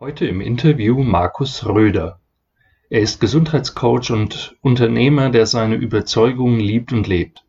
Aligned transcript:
Heute 0.00 0.28
im 0.28 0.40
Interview 0.40 1.02
Markus 1.02 1.66
Röder. 1.66 2.20
Er 2.88 3.00
ist 3.00 3.20
Gesundheitscoach 3.20 4.12
und 4.12 4.54
Unternehmer, 4.60 5.28
der 5.30 5.44
seine 5.44 5.74
Überzeugungen 5.74 6.60
liebt 6.60 6.92
und 6.92 7.08
lebt. 7.08 7.42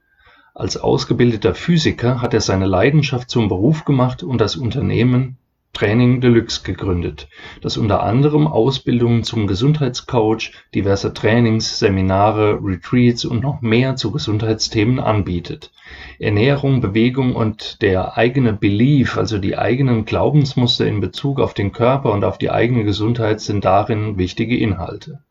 Als 0.56 0.76
ausgebildeter 0.76 1.54
Physiker 1.54 2.24
hat 2.24 2.34
er 2.34 2.42
seine 2.42 2.66
Leidenschaft 2.66 3.30
zum 3.30 3.50
Beruf 3.50 3.86
gemacht 3.86 4.24
und 4.24 4.42
das 4.42 4.56
Unternehmen 4.56 5.38
Training 5.74 6.22
Deluxe 6.22 6.64
gegründet, 6.64 7.30
das 7.62 7.78
unter 7.78 8.02
anderem 8.02 8.48
Ausbildungen 8.48 9.24
zum 9.24 9.46
Gesundheitscoach, 9.46 10.52
diverse 10.74 11.14
Trainings, 11.14 11.78
Seminare, 11.78 12.58
Retreats 12.64 13.26
und 13.26 13.44
noch 13.44 13.62
mehr 13.62 13.96
zu 13.96 14.12
Gesundheitsthemen 14.12 15.00
anbietet. 15.00 15.72
Ernährung, 16.20 16.82
Bewegung 16.82 17.34
und 17.34 17.82
der 17.82 18.18
eigene 18.18 18.52
Belief, 18.52 19.18
also 19.18 19.38
die 19.38 19.58
eigenen 19.58 20.04
Glaubensmuster 20.04 20.86
in 20.86 21.00
Bezug 21.00 21.40
auf 21.40 21.54
den 21.54 21.72
Körper 21.72 22.12
und 22.12 22.26
auf 22.26 22.38
die 22.38 22.52
eigene 22.52 22.84
Gesundheit 22.84 23.40
sind 23.40 23.64
darin 23.64 24.18
wichtige 24.18 24.58
Inhalte. 24.58 25.24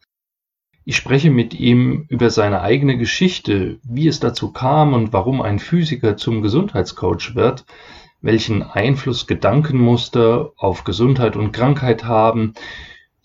Ich 0.86 0.96
spreche 0.96 1.30
mit 1.30 1.52
ihm 1.52 2.06
über 2.08 2.30
seine 2.30 2.62
eigene 2.62 2.96
Geschichte, 2.96 3.78
wie 3.82 4.08
es 4.08 4.20
dazu 4.20 4.50
kam 4.50 4.94
und 4.94 5.12
warum 5.12 5.42
ein 5.42 5.58
Physiker 5.58 6.16
zum 6.16 6.40
Gesundheitscoach 6.40 7.34
wird, 7.34 7.66
welchen 8.22 8.62
Einfluss 8.62 9.26
Gedankenmuster 9.26 10.52
auf 10.56 10.84
Gesundheit 10.84 11.36
und 11.36 11.52
Krankheit 11.52 12.04
haben, 12.04 12.54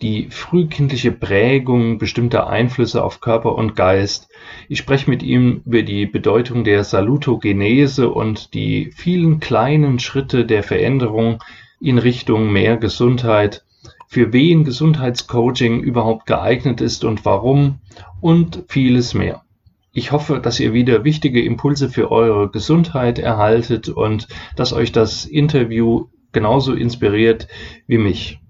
die 0.04 0.26
frühkindliche 0.28 1.12
Prägung 1.12 1.96
bestimmter 1.96 2.46
Einflüsse 2.46 3.02
auf 3.02 3.22
Körper 3.22 3.54
und 3.54 3.74
Geist. 3.74 4.28
Ich 4.68 4.76
spreche 4.78 5.08
mit 5.08 5.22
ihm 5.22 5.62
über 5.64 5.82
die 5.82 6.04
Bedeutung 6.04 6.62
der 6.62 6.84
Salutogenese 6.84 8.10
und 8.10 8.52
die 8.52 8.90
vielen 8.94 9.40
kleinen 9.40 9.98
Schritte 9.98 10.44
der 10.44 10.62
Veränderung 10.62 11.42
in 11.80 11.96
Richtung 11.96 12.52
mehr 12.52 12.76
Gesundheit, 12.76 13.64
für 14.06 14.34
wen 14.34 14.64
Gesundheitscoaching 14.64 15.80
überhaupt 15.80 16.26
geeignet 16.26 16.82
ist 16.82 17.04
und 17.04 17.24
warum 17.24 17.78
und 18.20 18.64
vieles 18.68 19.14
mehr. 19.14 19.40
Ich 19.94 20.12
hoffe, 20.12 20.38
dass 20.38 20.60
ihr 20.60 20.74
wieder 20.74 21.04
wichtige 21.04 21.42
Impulse 21.42 21.88
für 21.88 22.12
eure 22.12 22.50
Gesundheit 22.50 23.18
erhaltet 23.18 23.88
und 23.88 24.28
dass 24.54 24.74
euch 24.74 24.92
das 24.92 25.24
Interview 25.24 26.08
genauso 26.32 26.74
inspiriert 26.74 27.48
wie 27.86 27.96
mich. 27.96 28.43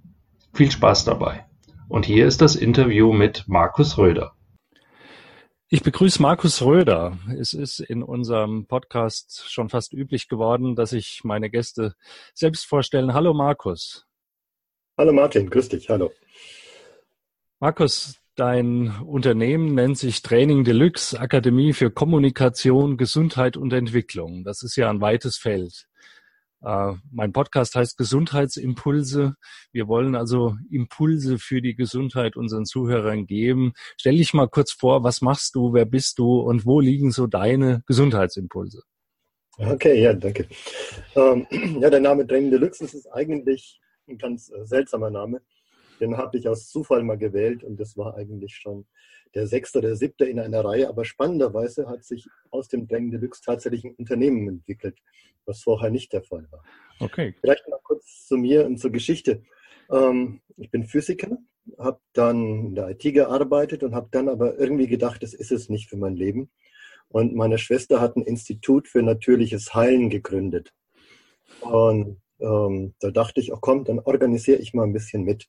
Viel 0.55 0.71
Spaß 0.71 1.05
dabei. 1.05 1.47
Und 1.89 2.07
hier 2.07 2.27
ist 2.29 2.41
das 2.41 2.55
Interview 2.55 3.13
mit 3.13 3.49
Markus 3.49 3.99
Röder. 3.99 4.37
Ich 5.69 5.83
begrüße 5.83 6.23
Markus 6.23 6.63
Röder. 6.63 7.19
Es 7.37 7.55
ist 7.55 7.81
in 7.81 8.05
unserem 8.05 8.67
Podcast 8.67 9.51
schon 9.51 9.69
fast 9.69 9.93
üblich 9.93 10.29
geworden, 10.29 10.77
dass 10.77 10.93
ich 10.93 11.23
meine 11.25 11.51
Gäste 11.51 11.97
selbst 12.35 12.67
vorstellen. 12.67 13.15
Hallo 13.15 13.35
Markus. 13.35 14.07
Hallo 14.97 15.13
Martin, 15.13 15.51
grüß 15.51 15.71
dich, 15.71 15.89
hallo. 15.89 16.13
Markus, 17.59 18.21
Dein 18.37 18.91
Unternehmen 19.07 19.77
nennt 19.77 19.97
sich 19.97 20.21
Training 20.21 20.65
Deluxe 20.65 21.19
Akademie 21.21 21.73
für 21.73 21.93
Kommunikation, 21.93 22.97
Gesundheit 22.97 23.57
und 23.57 23.73
Entwicklung. 23.73 24.43
Das 24.43 24.65
ist 24.65 24.75
ja 24.75 24.91
ein 24.91 25.01
weites 25.01 25.37
Feld. 25.37 25.87
Uh, 26.67 26.97
mein 27.13 27.33
Podcast 27.33 27.75
heißt 27.75 27.99
Gesundheitsimpulse. 27.99 29.35
Wir 29.71 29.87
wollen 29.87 30.15
also 30.15 30.57
Impulse 30.71 31.39
für 31.39 31.61
die 31.61 31.75
Gesundheit 31.75 32.37
unseren 32.37 32.65
Zuhörern 32.65 33.27
geben. 33.27 33.75
Stell 33.99 34.17
dich 34.17 34.33
mal 34.33 34.49
kurz 34.49 34.73
vor, 34.73 35.05
was 35.05 35.21
machst 35.21 35.55
du, 35.57 35.75
wer 35.75 35.85
bist 35.85 36.19
du 36.19 36.41
und 36.41 36.65
wo 36.65 36.81
liegen 36.81 37.11
so 37.11 37.27
deine 37.27 37.83
Gesundheitsimpulse? 37.87 38.83
Okay, 39.59 40.01
ja, 40.01 40.15
danke. 40.15 40.49
Ähm, 41.15 41.47
ja, 41.83 41.91
der 41.91 42.01
Name 42.01 42.27
Training 42.27 42.51
Deluxe 42.51 42.85
ist 42.85 43.13
eigentlich 43.13 43.79
ein 44.09 44.17
ganz 44.17 44.51
äh, 44.51 44.65
seltsamer 44.65 45.11
Name. 45.11 45.43
Den 46.01 46.17
habe 46.17 46.39
ich 46.39 46.49
aus 46.49 46.69
Zufall 46.69 47.03
mal 47.03 47.19
gewählt 47.19 47.65
und 47.65 47.79
das 47.79 47.97
war 47.97 48.17
eigentlich 48.17 48.55
schon 48.55 48.87
der 49.35 49.47
sechste 49.47 49.79
oder 49.79 49.97
siebte 49.97 50.25
in 50.25 50.39
einer 50.39 50.65
Reihe. 50.65 50.89
Aber 50.89 51.05
spannenderweise 51.05 51.89
hat 51.89 52.05
sich 52.05 52.27
aus 52.51 52.69
dem 52.69 52.87
Drängen 52.87 53.11
Deluxe 53.11 53.43
tatsächlich 53.45 53.85
ein 53.85 53.95
Unternehmen 53.95 54.49
entwickelt, 54.49 54.99
was 55.45 55.63
vorher 55.63 55.91
nicht 55.91 56.13
der 56.13 56.23
Fall 56.23 56.47
war. 56.51 56.65
Okay. 57.01 57.35
Vielleicht 57.41 57.69
mal 57.69 57.81
kurz 57.83 58.27
zu 58.27 58.37
mir 58.37 58.67
und 58.67 58.79
zur 58.79 58.91
Geschichte. 58.91 59.43
Ähm, 59.91 60.41
ich 60.57 60.71
bin 60.71 60.85
Physiker, 60.85 61.37
habe 61.79 62.01
dann 62.13 62.67
in 62.67 62.75
der 62.75 62.91
IT 62.91 63.03
gearbeitet 63.03 63.83
und 63.83 63.95
habe 63.95 64.09
dann 64.11 64.29
aber 64.29 64.59
irgendwie 64.59 64.87
gedacht, 64.87 65.23
das 65.23 65.35
ist 65.35 65.53
es 65.53 65.69
nicht 65.69 65.89
für 65.89 65.97
mein 65.97 66.17
Leben. 66.17 66.51
Und 67.09 67.35
meine 67.35 67.59
Schwester 67.59 68.01
hat 68.01 68.17
ein 68.17 68.23
Institut 68.23 68.89
für 68.89 69.03
natürliches 69.03 69.75
Heilen 69.75 70.11
gegründet. 70.11 70.73
Und 71.61 72.21
ähm, 72.41 72.95
da 73.01 73.11
dachte 73.11 73.41
ich, 73.41 73.53
oh 73.53 73.59
komm, 73.61 73.85
dann 73.85 74.01
organisiere 74.01 74.59
ich 74.59 74.75
mal 74.75 74.85
ein 74.85 74.93
bisschen 74.93 75.23
mit. 75.23 75.49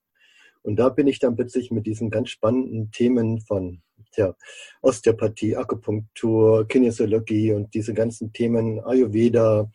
Und 0.65 0.77
da 0.77 0.89
bin 0.89 1.07
ich 1.07 1.19
dann 1.19 1.35
plötzlich 1.35 1.71
mit 1.71 1.85
diesen 1.85 2.09
ganz 2.09 2.29
spannenden 2.29 2.91
Themen 2.91 3.39
von 3.41 3.81
tja, 4.11 4.35
Osteopathie, 4.81 5.55
Akupunktur, 5.55 6.67
Kinesiologie 6.67 7.53
und 7.53 7.73
diese 7.73 7.93
ganzen 7.93 8.33
Themen 8.33 8.79
Ayurveda 8.83 9.69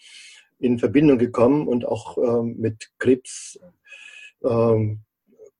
in 0.59 0.78
Verbindung 0.78 1.19
gekommen 1.19 1.69
und 1.69 1.87
auch 1.87 2.19
ähm, 2.19 2.56
mit 2.59 2.91
Krebs, 2.99 3.59
ähm, 4.45 5.01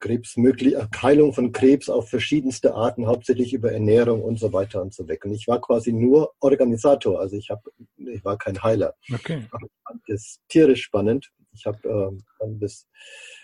Krebs 0.00 0.36
möglich, 0.36 0.74
Heilung 1.02 1.32
von 1.32 1.52
Krebs 1.52 1.88
auf 1.88 2.08
verschiedenste 2.08 2.74
Arten, 2.74 3.06
hauptsächlich 3.06 3.52
über 3.52 3.72
Ernährung 3.72 4.22
und 4.22 4.38
so 4.38 4.52
weiter 4.52 4.82
und 4.82 4.94
so 4.94 5.06
weg. 5.08 5.24
Und 5.24 5.32
ich 5.32 5.46
war 5.46 5.60
quasi 5.60 5.92
nur 5.92 6.32
Organisator, 6.40 7.20
also 7.20 7.36
ich 7.36 7.50
habe, 7.50 7.62
ich 7.96 8.24
war 8.24 8.38
kein 8.38 8.62
Heiler. 8.62 8.94
Okay. 9.12 9.46
Aber 9.50 9.66
ich 9.66 9.72
fand 9.86 10.02
das 10.08 10.40
tierisch 10.48 10.82
spannend. 10.82 11.30
Ich 11.52 11.66
habe 11.66 11.78
ähm, 11.88 12.58
das 12.60 12.86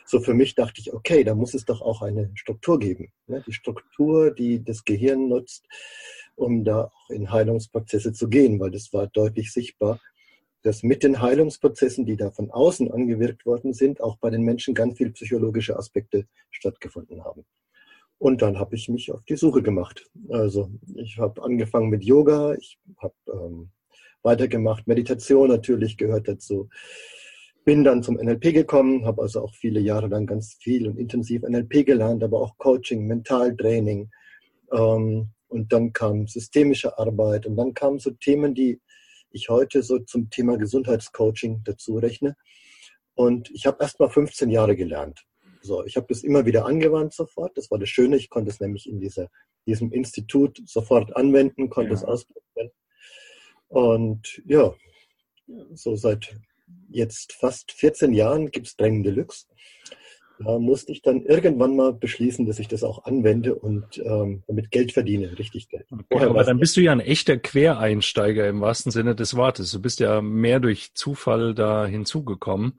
so 0.07 0.21
für 0.21 0.35
mich 0.35 0.55
dachte 0.55 0.81
ich, 0.81 0.93
okay, 0.95 1.25
da 1.25 1.35
muss 1.35 1.53
es 1.53 1.65
doch 1.65 1.83
auch 1.83 2.01
eine 2.01 2.31
Struktur 2.35 2.79
geben. 2.79 3.13
Ne? 3.27 3.43
Die 3.47 3.53
Struktur, 3.53 4.33
die 4.33 4.63
das 4.63 4.85
Gehirn 4.85 5.29
nutzt, 5.29 5.67
um 6.37 6.65
da 6.65 6.85
auch 6.85 7.11
in 7.11 7.31
Heilungsprozesse 7.31 8.13
zu 8.13 8.29
gehen, 8.29 8.61
weil 8.61 8.71
das 8.71 8.93
war 8.93 9.09
deutlich 9.09 9.53
sichtbar, 9.53 10.01
dass 10.63 10.83
mit 10.83 11.03
den 11.03 11.21
Heilungsprozessen, 11.21 12.05
die 12.07 12.17
da 12.17 12.31
von 12.31 12.51
außen 12.51 12.91
angewirkt 12.91 13.47
worden 13.47 13.73
sind, 13.73 14.01
auch 14.01 14.17
bei 14.17 14.31
den 14.31 14.43
Menschen 14.43 14.75
ganz 14.75 14.97
viel 14.99 15.11
psychologische 15.11 15.77
Aspekte 15.77 16.27
stattgefunden 16.51 17.25
haben. 17.25 17.45
Und 18.19 18.43
dann 18.43 18.59
habe 18.59 18.75
ich 18.75 18.89
mich 18.89 19.13
auf 19.13 19.23
die 19.25 19.37
Suche 19.37 19.63
gemacht. 19.63 20.11
Also 20.31 20.71
ich 20.95 21.19
habe 21.19 21.43
angefangen 21.43 21.91
mit 21.91 22.03
Yoga, 22.03 22.55
ich 22.55 22.79
habe 22.99 23.15
ähm, 23.33 23.71
weitergemacht, 24.23 24.87
Meditation 24.87 25.49
natürlich 25.49 25.97
gehört 25.97 26.27
dazu 26.27 26.69
bin 27.67 27.83
dann 27.83 28.05
zum 28.05 28.15
NLP 28.15 28.55
gekommen, 28.55 29.05
habe 29.05 29.23
also 29.23 29.43
auch 29.43 29.53
viele 29.53 29.81
Jahre 29.81 30.07
lang 30.07 30.25
ganz 30.25 30.57
viel 30.61 30.87
und 30.89 30.99
intensiv 30.99 31.43
NLP 31.43 31.85
gelernt, 31.85 32.23
aber 32.23 32.41
auch 32.41 32.57
Coaching, 32.59 33.09
Mentaltraining. 33.09 34.09
Ähm, 34.73 35.31
und 35.49 35.73
dann 35.73 35.93
kam 35.93 36.29
systemische 36.29 36.97
Arbeit 36.97 37.45
und 37.45 37.57
dann 37.57 37.75
kamen 37.75 37.99
so 37.99 38.13
Themen, 38.13 38.55
die 38.55 38.81
ich 39.31 39.49
heute 39.49 39.83
so 39.83 39.99
zum 39.99 40.31
Thema 40.31 40.57
Gesundheitscoaching 40.57 41.63
dazu 41.65 41.97
rechne. 41.99 42.37
Und 43.15 43.51
ich 43.51 43.67
habe 43.67 43.79
erst 43.81 43.99
mal 44.01 44.11
15 44.11 44.51
Jahre 44.51 44.77
gelernt. 44.77 45.25
So, 45.63 45.85
ich 45.85 45.97
habe 45.97 46.07
das 46.09 46.23
immer 46.23 46.47
wieder 46.47 46.67
angewandt 46.67 47.13
sofort. 47.13 47.57
Das 47.57 47.71
war 47.71 47.79
das 47.79 47.89
Schöne. 47.89 48.17
Ich 48.17 48.31
konnte 48.31 48.51
es 48.51 48.61
nämlich 48.61 48.89
in 48.89 49.01
dieser, 49.01 49.29
diesem 49.67 49.93
Institut 49.93 50.61
sofort 50.65 51.17
anwenden, 51.17 51.71
konnte 51.71 51.91
ja. 51.91 51.97
es 51.97 52.05
ausprobieren. 52.05 52.71
Und 53.69 54.43
ja, 54.47 54.75
so 55.75 55.97
seit 55.97 56.37
jetzt 56.89 57.33
fast 57.33 57.73
14 57.73 58.13
Jahren 58.13 58.51
gibt 58.51 58.69
es 58.69 58.77
Drängen 58.77 59.03
Deluxe. 59.03 59.47
Da 60.39 60.59
musste 60.59 60.93
ich 60.93 61.03
dann 61.03 61.23
irgendwann 61.23 61.77
mal 61.77 61.93
beschließen, 61.93 62.47
dass 62.47 62.59
ich 62.59 62.69
das 62.69 62.83
auch 62.83 63.05
anwende 63.05 63.55
und 63.55 63.99
ähm, 63.99 64.43
damit 64.47 64.71
Geld 64.71 64.93
verdiene, 64.93 65.39
richtig 65.39 65.69
Geld. 65.69 65.87
Okay, 65.91 66.25
aber 66.25 66.45
dann 66.45 66.59
bist 66.59 66.77
du 66.77 66.81
ja 66.81 66.93
ein 66.93 67.01
echter 67.01 67.39
Quereinsteiger 67.39 68.49
im 68.49 68.61
wahrsten 68.61 68.93
Sinne 68.93 69.15
des 69.15 69.35
Wortes. 69.37 69.73
Du 69.73 69.81
bist 69.81 70.01
ja 70.01 70.21
mehr 70.21 70.61
durch 70.61 70.95
Zufall 70.95 71.55
da 71.55 71.87
hinzugekommen. 71.87 72.79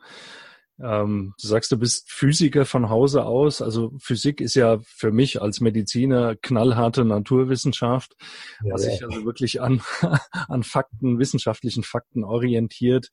Ähm, 0.80 1.34
du 1.42 1.48
sagst, 1.48 1.72
du 1.72 1.78
bist 1.78 2.12
Physiker 2.12 2.66
von 2.66 2.90
Hause 2.90 3.26
aus. 3.26 3.62
Also 3.62 3.94
Physik 3.98 4.42
ist 4.42 4.54
ja 4.54 4.80
für 4.84 5.12
mich 5.12 5.42
als 5.42 5.60
Mediziner 5.60 6.36
knallharte 6.36 7.04
Naturwissenschaft, 7.04 8.16
ja, 8.64 8.74
was 8.74 8.84
sich 8.84 9.04
also 9.04 9.26
wirklich 9.26 9.60
an, 9.62 9.82
an 10.32 10.64
Fakten, 10.64 11.18
wissenschaftlichen 11.18 11.84
Fakten 11.84 12.24
orientiert. 12.24 13.10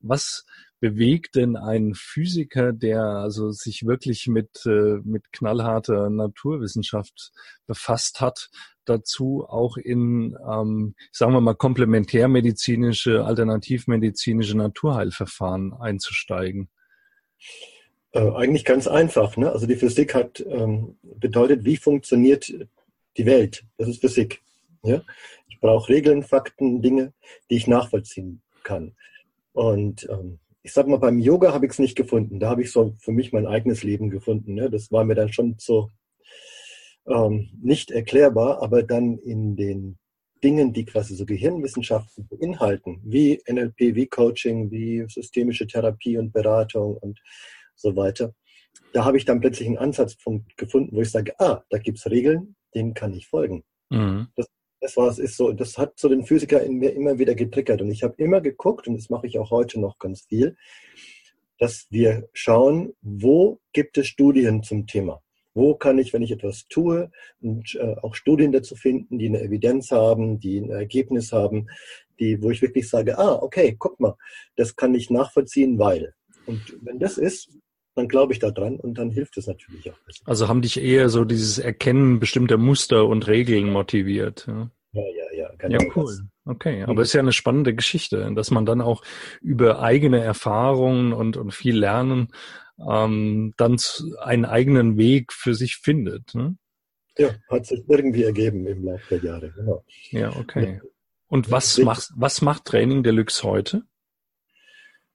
Was, 0.00 0.44
bewegt 0.80 1.34
denn 1.34 1.56
ein 1.56 1.94
Physiker, 1.94 2.72
der 2.72 3.02
also 3.02 3.50
sich 3.50 3.86
wirklich 3.86 4.26
mit, 4.28 4.64
äh, 4.66 5.00
mit 5.02 5.32
knallharter 5.32 6.08
Naturwissenschaft 6.10 7.32
befasst 7.66 8.20
hat, 8.20 8.50
dazu 8.84 9.44
auch 9.48 9.76
in, 9.76 10.36
ähm, 10.48 10.94
sagen 11.12 11.32
wir 11.32 11.40
mal, 11.40 11.54
komplementärmedizinische, 11.54 13.24
alternativmedizinische 13.24 14.56
Naturheilverfahren 14.56 15.74
einzusteigen? 15.74 16.68
Äh, 18.12 18.30
eigentlich 18.30 18.64
ganz 18.64 18.86
einfach. 18.86 19.36
Ne? 19.36 19.50
Also 19.52 19.66
die 19.66 19.76
Physik 19.76 20.14
hat 20.14 20.40
ähm, 20.40 20.98
bedeutet, 21.02 21.64
wie 21.64 21.76
funktioniert 21.76 22.52
die 23.16 23.26
Welt. 23.26 23.64
Das 23.76 23.88
ist 23.88 24.00
Physik. 24.00 24.40
Ja? 24.82 25.02
Ich 25.48 25.60
brauche 25.60 25.92
Regeln, 25.92 26.22
Fakten, 26.22 26.80
Dinge, 26.80 27.12
die 27.50 27.56
ich 27.56 27.66
nachvollziehen 27.66 28.42
kann. 28.62 28.94
Und 29.52 30.08
ähm, 30.08 30.38
ich 30.62 30.72
sag 30.72 30.86
mal, 30.86 30.98
beim 30.98 31.18
Yoga 31.18 31.52
habe 31.52 31.66
ich 31.66 31.72
es 31.72 31.78
nicht 31.78 31.96
gefunden. 31.96 32.40
Da 32.40 32.50
habe 32.50 32.62
ich 32.62 32.72
so 32.72 32.94
für 32.98 33.12
mich 33.12 33.32
mein 33.32 33.46
eigenes 33.46 33.82
Leben 33.82 34.10
gefunden. 34.10 34.54
Ne? 34.54 34.70
Das 34.70 34.90
war 34.90 35.04
mir 35.04 35.14
dann 35.14 35.32
schon 35.32 35.56
so 35.58 35.90
ähm, 37.06 37.50
nicht 37.62 37.90
erklärbar, 37.90 38.62
aber 38.62 38.82
dann 38.82 39.18
in 39.18 39.56
den 39.56 39.98
Dingen, 40.42 40.72
die 40.72 40.84
quasi 40.84 41.14
so 41.14 41.26
Gehirnwissenschaften 41.26 42.28
beinhalten, 42.28 43.00
wie 43.04 43.40
NLP, 43.48 43.94
wie 43.94 44.06
Coaching, 44.06 44.70
wie 44.70 45.04
systemische 45.08 45.66
Therapie 45.66 46.18
und 46.18 46.32
Beratung 46.32 46.96
und 46.96 47.20
so 47.74 47.96
weiter, 47.96 48.34
da 48.92 49.04
habe 49.04 49.16
ich 49.16 49.24
dann 49.24 49.40
plötzlich 49.40 49.68
einen 49.68 49.78
Ansatzpunkt 49.78 50.56
gefunden, 50.56 50.96
wo 50.96 51.00
ich 51.00 51.10
sage, 51.10 51.32
ah, 51.40 51.62
da 51.70 51.78
gibt 51.78 51.98
es 51.98 52.10
Regeln, 52.10 52.56
denen 52.74 52.94
kann 52.94 53.12
ich 53.14 53.26
folgen. 53.26 53.64
Mhm. 53.90 54.28
Das, 54.36 54.46
das 54.80 54.96
war 54.96 55.08
es 55.08 55.18
ist 55.18 55.36
so, 55.36 55.52
das 55.52 55.76
hat 55.78 55.98
so 55.98 56.08
den 56.08 56.24
Physiker 56.24 56.62
in 56.62 56.74
mir 56.74 56.94
immer 56.94 57.18
wieder 57.18 57.34
getriggert. 57.34 57.82
Und 57.82 57.90
ich 57.90 58.02
habe 58.02 58.14
immer 58.22 58.40
geguckt, 58.40 58.88
und 58.88 58.96
das 58.96 59.10
mache 59.10 59.26
ich 59.26 59.38
auch 59.38 59.50
heute 59.50 59.80
noch 59.80 59.98
ganz 59.98 60.22
viel, 60.22 60.56
dass 61.58 61.86
wir 61.90 62.28
schauen, 62.32 62.94
wo 63.02 63.60
gibt 63.72 63.98
es 63.98 64.06
Studien 64.06 64.62
zum 64.62 64.86
Thema? 64.86 65.20
Wo 65.54 65.74
kann 65.74 65.98
ich, 65.98 66.12
wenn 66.12 66.22
ich 66.22 66.30
etwas 66.30 66.66
tue, 66.68 67.10
und 67.40 67.74
äh, 67.74 67.96
auch 68.02 68.14
Studien 68.14 68.52
dazu 68.52 68.76
finden, 68.76 69.18
die 69.18 69.26
eine 69.26 69.42
Evidenz 69.42 69.90
haben, 69.90 70.38
die 70.38 70.58
ein 70.58 70.70
Ergebnis 70.70 71.32
haben, 71.32 71.68
die, 72.20 72.40
wo 72.40 72.50
ich 72.50 72.62
wirklich 72.62 72.88
sage, 72.88 73.18
ah, 73.18 73.34
okay, 73.42 73.74
guck 73.76 73.98
mal, 73.98 74.14
das 74.54 74.76
kann 74.76 74.94
ich 74.94 75.10
nachvollziehen, 75.10 75.78
weil. 75.78 76.14
Und 76.46 76.78
wenn 76.80 77.00
das 77.00 77.18
ist, 77.18 77.50
dann 77.98 78.08
glaube 78.08 78.32
ich 78.32 78.38
daran 78.38 78.76
und 78.76 78.94
dann 78.96 79.10
hilft 79.10 79.36
es 79.36 79.46
natürlich 79.46 79.90
auch. 79.90 79.98
Besser. 80.06 80.22
Also 80.24 80.48
haben 80.48 80.62
dich 80.62 80.80
eher 80.80 81.08
so 81.08 81.24
dieses 81.24 81.58
Erkennen 81.58 82.20
bestimmter 82.20 82.56
Muster 82.56 83.06
und 83.06 83.26
Regeln 83.26 83.70
motiviert. 83.70 84.46
Ja, 84.46 84.70
ja, 84.92 85.02
ja. 85.36 85.50
ja, 85.62 85.68
ja 85.68 85.78
cool. 85.94 86.18
Okay, 86.44 86.84
aber 86.84 87.02
es 87.02 87.08
ist 87.08 87.14
ja 87.14 87.20
eine 87.20 87.32
spannende 87.32 87.74
Geschichte, 87.74 88.32
dass 88.34 88.50
man 88.50 88.64
dann 88.64 88.80
auch 88.80 89.02
über 89.42 89.82
eigene 89.82 90.20
Erfahrungen 90.20 91.12
und, 91.12 91.36
und 91.36 91.52
viel 91.52 91.78
Lernen 91.78 92.28
ähm, 92.88 93.52
dann 93.56 93.76
einen 94.20 94.44
eigenen 94.44 94.96
Weg 94.96 95.32
für 95.32 95.54
sich 95.54 95.76
findet. 95.76 96.34
Ne? 96.34 96.56
Ja, 97.18 97.30
hat 97.50 97.66
sich 97.66 97.82
irgendwie 97.88 98.22
ergeben 98.22 98.66
im 98.66 98.84
Laufe 98.84 99.18
der 99.18 99.30
Jahre. 99.30 99.50
Genau. 99.50 99.84
Ja, 100.10 100.34
okay. 100.36 100.80
Und 101.26 101.50
was 101.50 101.76
macht, 101.78 102.10
was 102.16 102.40
macht 102.40 102.64
Training 102.64 103.02
Deluxe 103.02 103.42
heute? 103.42 103.82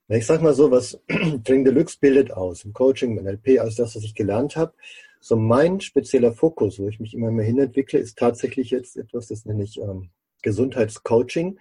Ich 0.09 0.25
sag 0.25 0.41
mal 0.41 0.53
so, 0.53 0.69
was 0.69 0.99
Training 1.07 1.63
Deluxe 1.63 1.97
bildet 1.99 2.31
aus, 2.31 2.65
im 2.65 2.73
Coaching, 2.73 3.17
im 3.17 3.23
NLP, 3.23 3.59
alles 3.59 3.75
das, 3.75 3.95
was 3.95 4.03
ich 4.03 4.15
gelernt 4.15 4.57
habe. 4.57 4.73
So 5.21 5.37
mein 5.37 5.79
spezieller 5.79 6.33
Fokus, 6.33 6.77
wo 6.77 6.89
ich 6.89 6.99
mich 6.99 7.13
immer 7.13 7.31
mehr 7.31 7.45
hinentwickle, 7.45 7.99
ist 7.99 8.17
tatsächlich 8.17 8.71
jetzt 8.71 8.97
etwas, 8.97 9.27
das 9.27 9.45
nenne 9.45 9.63
ich 9.63 9.79
ähm, 9.79 10.09
Gesundheitscoaching, 10.41 11.57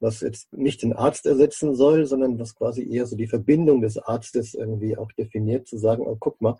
was 0.00 0.22
jetzt 0.22 0.52
nicht 0.52 0.82
den 0.82 0.92
Arzt 0.92 1.24
ersetzen 1.24 1.76
soll, 1.76 2.06
sondern 2.06 2.40
was 2.40 2.56
quasi 2.56 2.84
eher 2.92 3.06
so 3.06 3.16
die 3.16 3.28
Verbindung 3.28 3.80
des 3.80 3.96
Arztes 3.96 4.54
irgendwie 4.54 4.96
auch 4.96 5.12
definiert, 5.12 5.68
zu 5.68 5.78
sagen, 5.78 6.04
oh, 6.04 6.16
guck 6.18 6.40
mal, 6.40 6.56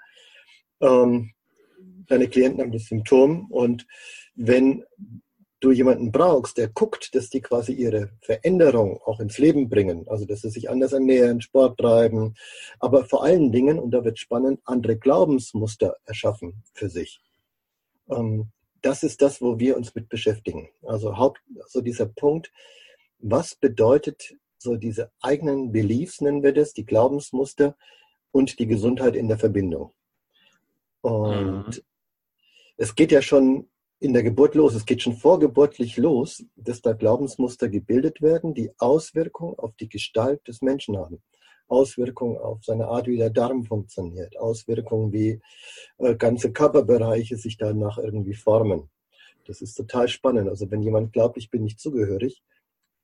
ähm, 0.81 1.33
deine 2.07 2.29
Klienten 2.29 2.61
haben 2.61 2.73
das 2.73 2.85
Symptom 2.85 3.51
und 3.51 3.89
wenn 4.37 4.85
du 5.65 5.73
jemanden 5.73 6.13
brauchst, 6.13 6.59
der 6.59 6.69
guckt, 6.69 7.15
dass 7.15 7.31
die 7.31 7.41
quasi 7.41 7.73
ihre 7.73 8.11
Veränderung 8.21 9.01
auch 9.03 9.21
ins 9.21 9.39
Leben 9.39 9.69
bringen, 9.69 10.07
also 10.09 10.27
dass 10.27 10.43
sie 10.43 10.51
sich 10.51 10.69
anders 10.69 10.93
ernähren, 10.93 11.41
Sport 11.41 11.79
treiben, 11.79 12.35
aber 12.79 13.05
vor 13.07 13.25
allen 13.25 13.51
Dingen, 13.51 13.79
und 13.79 13.91
da 13.93 14.05
wird 14.05 14.19
spannend, 14.19 14.61
andere 14.65 14.97
Glaubensmuster 14.97 15.97
erschaffen 16.05 16.63
für 16.75 16.91
sich. 16.91 17.21
Ähm, 18.11 18.51
das 18.83 19.03
ist 19.03 19.23
das, 19.23 19.41
wo 19.41 19.59
wir 19.59 19.77
uns 19.77 19.95
mit 19.95 20.11
beschäftigen. 20.11 20.69
Also 20.83 21.17
Haupt, 21.17 21.41
also 21.63 21.81
dieser 21.81 22.07
Punkt, 22.07 22.53
was 23.19 23.55
bedeutet 23.55 24.37
so 24.59 24.77
diese 24.77 25.11
eigenen 25.23 25.73
Beliefs, 25.73 26.21
nennen 26.21 26.43
wir 26.43 26.53
das, 26.53 26.75
die 26.75 26.85
Glaubensmuster 26.85 27.77
und 28.33 28.59
die 28.59 28.67
Gesundheit 28.67 29.17
in 29.17 29.29
der 29.29 29.39
Verbindung. 29.39 29.93
Und 31.01 31.69
mhm. 31.69 31.83
es 32.77 32.95
geht 32.95 33.13
ja 33.13 33.23
schon 33.23 33.69
in 34.01 34.13
der 34.13 34.23
Geburt 34.23 34.55
los, 34.55 34.75
es 34.75 34.85
geht 34.85 35.03
schon 35.03 35.17
vorgeburtlich 35.17 35.97
los, 35.97 36.45
dass 36.57 36.83
da 36.83 36.93
Glaubensmuster 36.93 37.69
gebildet 37.69 38.21
werden, 38.21 38.55
die 38.55 38.71
Auswirkungen 38.79 39.59
auf 39.59 39.75
die 39.77 39.89
Gestalt 39.89 40.47
des 40.47 40.63
Menschen 40.63 40.97
haben. 40.97 41.23
Auswirkungen 41.69 42.37
auf 42.37 42.63
seine 42.63 42.89
Art, 42.89 43.07
wie 43.07 43.17
der 43.17 43.31
Darm 43.31 43.65
funktioniert, 43.65 44.39
Auswirkungen, 44.39 45.13
wie 45.13 45.41
äh, 45.99 46.15
ganze 46.15 46.53
Körperbereiche 46.53 47.37
sich 47.37 47.57
danach 47.57 47.97
irgendwie 47.99 48.35
formen. 48.35 48.91
Das 49.47 49.63
ist 49.63 49.75
total 49.75 50.09
spannend. 50.09 50.49
Also 50.49 50.71
wenn 50.71 50.83
jemand 50.83 51.13
glaubt, 51.13 51.39
ich 51.39 51.51
bin 51.51 51.65
nicht 51.65 51.81
zugehörig, 51.81 52.43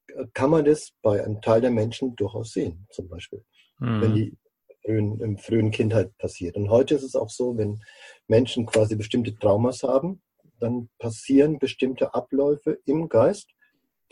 äh, 0.09 0.27
kann 0.35 0.51
man 0.51 0.65
das 0.65 0.93
bei 1.03 1.25
einem 1.25 1.41
Teil 1.41 1.63
der 1.63 1.71
Menschen 1.71 2.17
durchaus 2.17 2.53
sehen, 2.53 2.87
zum 2.91 3.09
Beispiel. 3.09 3.43
Mhm. 3.79 4.01
Wenn 4.03 4.15
die 4.15 4.37
frühen, 4.85 5.21
im 5.21 5.39
frühen 5.39 5.71
Kindheit 5.71 6.17
passiert. 6.19 6.57
Und 6.57 6.71
heute 6.71 6.95
ist 6.95 7.03
es 7.03 7.15
auch 7.15 7.31
so, 7.31 7.57
wenn 7.57 7.83
Menschen 8.29 8.67
quasi 8.67 8.97
bestimmte 8.97 9.35
Traumas 9.37 9.83
haben, 9.83 10.21
dann 10.61 10.89
passieren 10.99 11.59
bestimmte 11.59 12.15
Abläufe 12.15 12.79
im 12.85 13.09
Geist, 13.09 13.51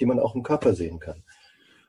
die 0.01 0.07
man 0.07 0.19
auch 0.19 0.35
im 0.35 0.43
Körper 0.43 0.75
sehen 0.75 0.99
kann. 0.99 1.23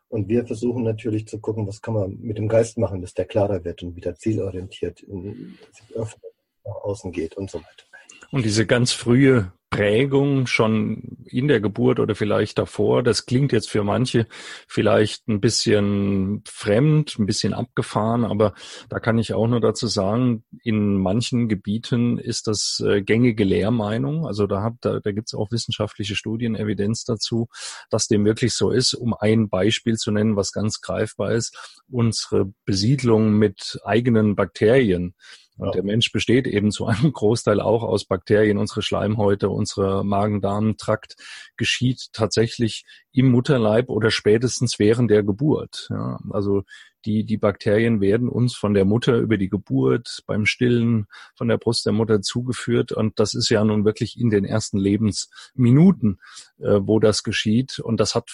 Und 0.10 0.28
wir 0.28 0.46
versuchen 0.46 0.84
natürlich 0.84 1.28
zu 1.28 1.40
gucken, 1.40 1.68
was 1.68 1.82
kann 1.82 1.94
man 1.94 2.20
mit 2.20 2.38
dem 2.38 2.48
Geist 2.48 2.78
machen, 2.78 3.02
dass 3.02 3.14
der 3.14 3.26
klarer 3.26 3.64
wird 3.64 3.84
und 3.84 3.96
wieder 3.96 4.16
zielorientiert 4.16 5.02
in, 5.02 5.58
sich 5.72 5.96
öffnet, 5.96 6.34
nach 6.66 6.76
außen 6.76 7.12
geht 7.12 7.38
und 7.38 7.52
so 7.52 7.60
weiter. 7.60 7.86
Und 8.32 8.44
diese 8.44 8.66
ganz 8.66 8.92
frühe 8.92 9.54
Prägung 9.70 10.48
schon 10.48 11.18
in 11.26 11.48
der 11.48 11.62
Geburt 11.62 12.00
oder 12.00 12.16
vielleicht 12.16 12.58
davor. 12.58 13.04
Das 13.04 13.28
klingt 13.28 13.52
jetzt 13.52 13.70
für 13.70 13.84
manche 13.84 14.26
vielleicht 14.68 15.28
ein 15.28 15.40
bisschen 15.40 16.42
fremd, 16.48 17.18
ein 17.20 17.28
bisschen 17.28 17.54
abgefahren, 17.54 18.26
aber 18.26 18.54
da 18.90 19.00
kann 19.00 19.20
ich 19.20 19.34
auch 19.34 19.48
nur 19.48 19.62
dazu 19.62 19.88
sagen, 19.88 20.44
in 20.64 20.96
manchen 20.96 21.50
Gebieten 21.50 22.18
ist 22.18 22.48
das 22.48 22.84
äh, 22.86 23.02
gängige 23.04 23.44
Lehrmeinung. 23.44 24.26
Also 24.26 24.48
da, 24.48 24.64
hat, 24.64 24.74
da, 24.82 25.00
da 25.00 25.12
gibt 25.12 25.28
es 25.28 25.36
auch 25.36 25.52
wissenschaftliche 25.52 26.16
Studien, 26.16 26.56
Evidenz 26.56 27.04
dazu, 27.04 27.48
dass 27.92 28.08
dem 28.08 28.26
wirklich 28.26 28.54
so 28.54 28.72
ist. 28.72 28.96
Um 28.96 29.14
ein 29.14 29.50
Beispiel 29.50 29.98
zu 29.98 30.12
nennen, 30.12 30.36
was 30.36 30.52
ganz 30.52 30.82
greifbar 30.82 31.34
ist, 31.34 31.84
unsere 31.90 32.52
Besiedlung 32.66 33.34
mit 33.34 33.80
eigenen 33.84 34.36
Bakterien 34.36 35.14
und 35.60 35.76
der 35.76 35.84
Mensch 35.84 36.12
besteht 36.12 36.48
eben 36.48 36.72
zu 36.72 36.86
einem 36.86 37.12
Großteil 37.14 37.60
auch 37.60 37.84
aus 37.84 38.06
Bakterien. 38.06 38.58
Unsere 38.58 38.82
Schleimhäute, 38.82 39.50
unser 39.50 40.04
Magen-Darm-Trakt 40.04 41.16
geschieht 41.58 42.08
tatsächlich 42.14 42.86
im 43.12 43.30
Mutterleib 43.30 43.90
oder 43.90 44.10
spätestens 44.10 44.80
während 44.80 45.12
der 45.12 45.24
Geburt. 45.24 45.88
Ja, 45.90 46.18
also 46.30 46.64
die, 47.06 47.24
die 47.26 47.38
Bakterien 47.38 48.02
werden 48.02 48.28
uns 48.28 48.56
von 48.56 48.74
der 48.74 48.86
Mutter 48.86 49.18
über 49.18 49.38
die 49.38 49.50
Geburt, 49.50 50.24
beim 50.28 50.46
Stillen 50.46 51.08
von 51.36 51.48
der 51.48 51.58
Brust 51.58 51.86
der 51.86 51.94
Mutter 51.94 52.22
zugeführt. 52.22 52.92
Und 52.92 53.20
das 53.20 53.34
ist 53.34 53.50
ja 53.50 53.64
nun 53.64 53.86
wirklich 53.86 54.20
in 54.20 54.30
den 54.30 54.46
ersten 54.46 54.78
Lebensminuten, 54.78 56.20
äh, 56.60 56.80
wo 56.82 57.00
das 57.00 57.24
geschieht. 57.24 57.80
Und 57.80 58.00
das 58.00 58.16
hat 58.16 58.30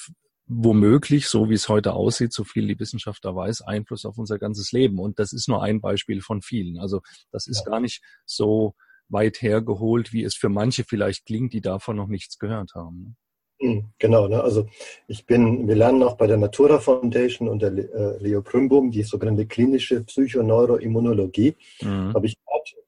womöglich, 0.48 1.28
so 1.28 1.50
wie 1.50 1.56
es 1.56 1.70
heute 1.70 1.94
aussieht, 1.94 2.34
so 2.34 2.44
viel 2.44 2.68
die 2.68 2.80
Wissenschaft 2.80 3.25
da 3.25 3.36
weiß, 3.36 3.62
Einfluss 3.62 4.06
auf 4.06 4.18
unser 4.18 4.38
ganzes 4.38 4.72
Leben. 4.72 5.00
Und 5.00 5.20
das 5.20 5.34
ist 5.34 5.48
nur 5.48 5.64
ein 5.64 5.82
Beispiel 5.82 6.22
von 6.22 6.42
vielen. 6.42 6.80
Also 6.80 7.02
das 7.32 7.48
ist 7.48 7.64
ja. 7.66 7.72
gar 7.72 7.80
nicht 7.80 8.04
so 8.25 8.75
weit 9.10 9.42
hergeholt, 9.42 10.14
wie 10.14 10.24
es 10.24 10.36
für 10.36 10.50
manche 10.50 10.84
vielleicht 10.84 11.25
klingt, 11.25 11.54
die 11.54 11.62
davon 11.62 11.96
noch 11.96 12.08
nichts 12.08 12.38
gehört 12.38 12.74
haben. 12.75 13.18
Hm, 13.60 13.86
genau, 14.00 14.28
ne? 14.28 14.44
also 14.44 14.68
ich 15.08 15.25
bin, 15.25 15.68
wir 15.68 15.75
lernen 15.75 16.04
auch 16.04 16.18
bei 16.18 16.28
der 16.28 16.38
Natura 16.38 16.80
Foundation 16.80 17.48
und 17.48 17.62
der 17.62 17.72
äh, 17.72 18.18
Leo 18.22 18.42
Prümbum 18.42 18.92
die 18.92 19.04
sogenannte 19.04 19.46
klinische 19.46 20.04
Psychoneuroimmunologie. 20.04 21.56
Mhm. 21.82 22.14
Habe 22.14 22.25
ich 22.25 22.38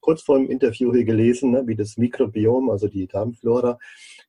kurz 0.00 0.22
vor 0.22 0.38
dem 0.38 0.50
Interview 0.50 0.92
hier 0.92 1.04
gelesen, 1.04 1.52
ne, 1.52 1.62
wie 1.66 1.74
das 1.74 1.96
Mikrobiom, 1.96 2.70
also 2.70 2.86
die 2.86 3.06
Darmflora, 3.06 3.78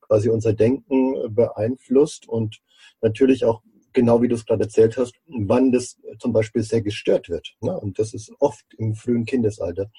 quasi 0.02 0.30
unser 0.30 0.54
Denken 0.54 1.34
beeinflusst 1.34 2.28
und 2.28 2.62
natürlich 3.02 3.46
auch 3.46 3.62
genau 3.94 4.22
wie 4.22 4.28
du 4.28 4.36
es 4.36 4.46
gerade 4.46 4.64
erzählt 4.64 4.98
hast, 4.98 5.16
wann 5.28 5.72
das 5.72 5.98
zum 6.20 6.34
Beispiel 6.34 6.64
sehr 6.64 6.82
gestört 6.82 7.30
wird. 7.30 7.56
Ne? 7.62 7.78
Und 7.78 8.00
das 8.00 8.14
ist 8.14 8.32
oft 8.40 8.66
im 8.78 8.96
frühen 8.96 9.26
Kindesalter, 9.26 9.90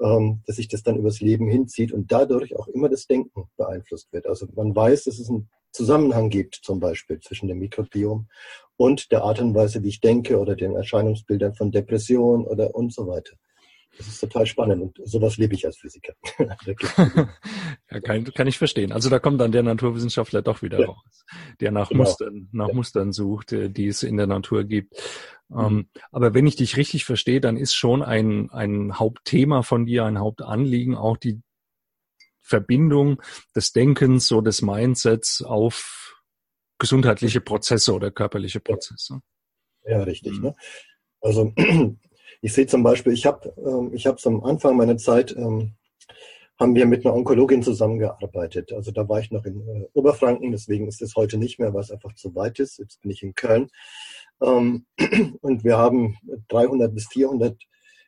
ähm, 0.00 0.42
dass 0.46 0.56
sich 0.56 0.68
das 0.68 0.82
dann 0.82 0.96
übers 0.96 1.20
Leben 1.20 1.48
hinzieht 1.48 1.92
und 1.92 2.10
dadurch 2.10 2.56
auch 2.56 2.68
immer 2.68 2.88
das 2.88 3.06
Denken 3.06 3.44
beeinflusst 3.56 4.12
wird. 4.12 4.26
Also 4.26 4.46
man 4.54 4.74
weiß, 4.74 5.04
das 5.04 5.18
ist 5.18 5.30
ein 5.30 5.48
Zusammenhang 5.72 6.30
gibt, 6.30 6.56
zum 6.56 6.80
Beispiel 6.80 7.20
zwischen 7.20 7.48
dem 7.48 7.58
Mikrobiom 7.58 8.26
und 8.76 9.12
der 9.12 9.22
Art 9.22 9.40
und 9.40 9.54
Weise, 9.54 9.82
wie 9.82 9.88
ich 9.88 10.00
denke 10.00 10.38
oder 10.40 10.56
den 10.56 10.74
Erscheinungsbildern 10.74 11.54
von 11.54 11.70
Depression 11.70 12.44
oder 12.44 12.74
und 12.74 12.92
so 12.92 13.06
weiter. 13.06 13.36
Das 13.98 14.06
ist 14.06 14.20
total 14.20 14.46
spannend 14.46 14.82
und 14.82 15.08
sowas 15.08 15.36
liebe 15.36 15.54
ich 15.54 15.66
als 15.66 15.76
Physiker. 15.76 16.14
ja, 17.90 18.00
kann, 18.00 18.24
kann 18.24 18.46
ich 18.46 18.56
verstehen. 18.56 18.92
Also 18.92 19.10
da 19.10 19.18
kommt 19.18 19.40
dann 19.40 19.52
der 19.52 19.62
Naturwissenschaftler 19.62 20.42
doch 20.42 20.62
wieder 20.62 20.80
ja. 20.80 20.86
raus, 20.86 21.24
der 21.60 21.72
nach 21.72 21.88
genau. 21.88 22.04
Mustern, 22.04 22.48
nach 22.52 22.68
ja. 22.68 22.74
Mustern 22.74 23.12
sucht, 23.12 23.52
äh, 23.52 23.68
die 23.68 23.88
es 23.88 24.02
in 24.02 24.16
der 24.16 24.26
Natur 24.26 24.64
gibt. 24.64 24.94
Mhm. 25.48 25.56
Um, 25.56 25.88
aber 26.12 26.34
wenn 26.34 26.46
ich 26.46 26.56
dich 26.56 26.76
richtig 26.76 27.04
verstehe, 27.04 27.40
dann 27.40 27.56
ist 27.56 27.74
schon 27.74 28.02
ein, 28.02 28.50
ein 28.50 28.98
Hauptthema 28.98 29.62
von 29.62 29.84
dir, 29.86 30.04
ein 30.04 30.18
Hauptanliegen 30.18 30.94
auch 30.94 31.16
die 31.16 31.42
Verbindung 32.40 33.20
des 33.54 33.72
Denkens, 33.72 34.26
so 34.26 34.40
des 34.40 34.62
Mindsets 34.62 35.42
auf 35.42 36.22
gesundheitliche 36.78 37.40
Prozesse 37.40 37.94
oder 37.94 38.10
körperliche 38.10 38.60
Prozesse. 38.60 39.20
Ja, 39.84 40.02
richtig. 40.02 40.32
Mhm. 40.32 40.42
Ne? 40.42 40.54
Also 41.20 41.52
ich 42.40 42.52
sehe 42.52 42.66
zum 42.66 42.82
Beispiel, 42.82 43.12
ich 43.12 43.26
habe 43.26 43.52
ähm, 43.58 43.92
ich 43.94 44.06
habe 44.06 44.18
am 44.24 44.42
Anfang 44.44 44.76
meiner 44.76 44.96
Zeit 44.96 45.34
ähm, 45.36 45.74
haben 46.58 46.74
wir 46.74 46.86
mit 46.86 47.04
einer 47.04 47.14
Onkologin 47.14 47.62
zusammengearbeitet. 47.62 48.72
Also 48.72 48.90
da 48.90 49.08
war 49.08 49.20
ich 49.20 49.30
noch 49.30 49.46
in 49.46 49.60
äh, 49.66 49.86
Oberfranken, 49.94 50.52
deswegen 50.52 50.88
ist 50.88 51.00
es 51.02 51.16
heute 51.16 51.38
nicht 51.38 51.58
mehr, 51.58 51.72
weil 51.72 51.80
es 51.80 51.90
einfach 51.90 52.14
zu 52.14 52.34
weit 52.34 52.58
ist. 52.58 52.78
Jetzt 52.78 53.00
bin 53.00 53.10
ich 53.10 53.22
in 53.22 53.34
Köln. 53.34 53.68
Ähm, 54.42 54.86
und 55.40 55.64
wir 55.64 55.78
haben 55.78 56.16
300 56.48 56.94
bis 56.94 57.06
400 57.08 57.56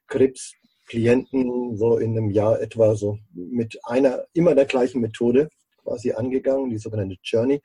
Krebsklienten 0.07 1.77
so 1.77 1.97
in 1.97 2.17
einem 2.17 2.31
Jahr 2.31 2.61
etwa 2.61 2.95
so 2.95 3.19
mit 3.33 3.79
einer 3.85 4.25
immer 4.35 4.55
der 4.55 4.67
gleichen 4.67 5.01
Methode 5.01 5.49
quasi 5.83 6.13
angegangen, 6.13 6.71
die 6.71 6.79
sogenannte 6.79 7.17
Journey, 7.23 7.61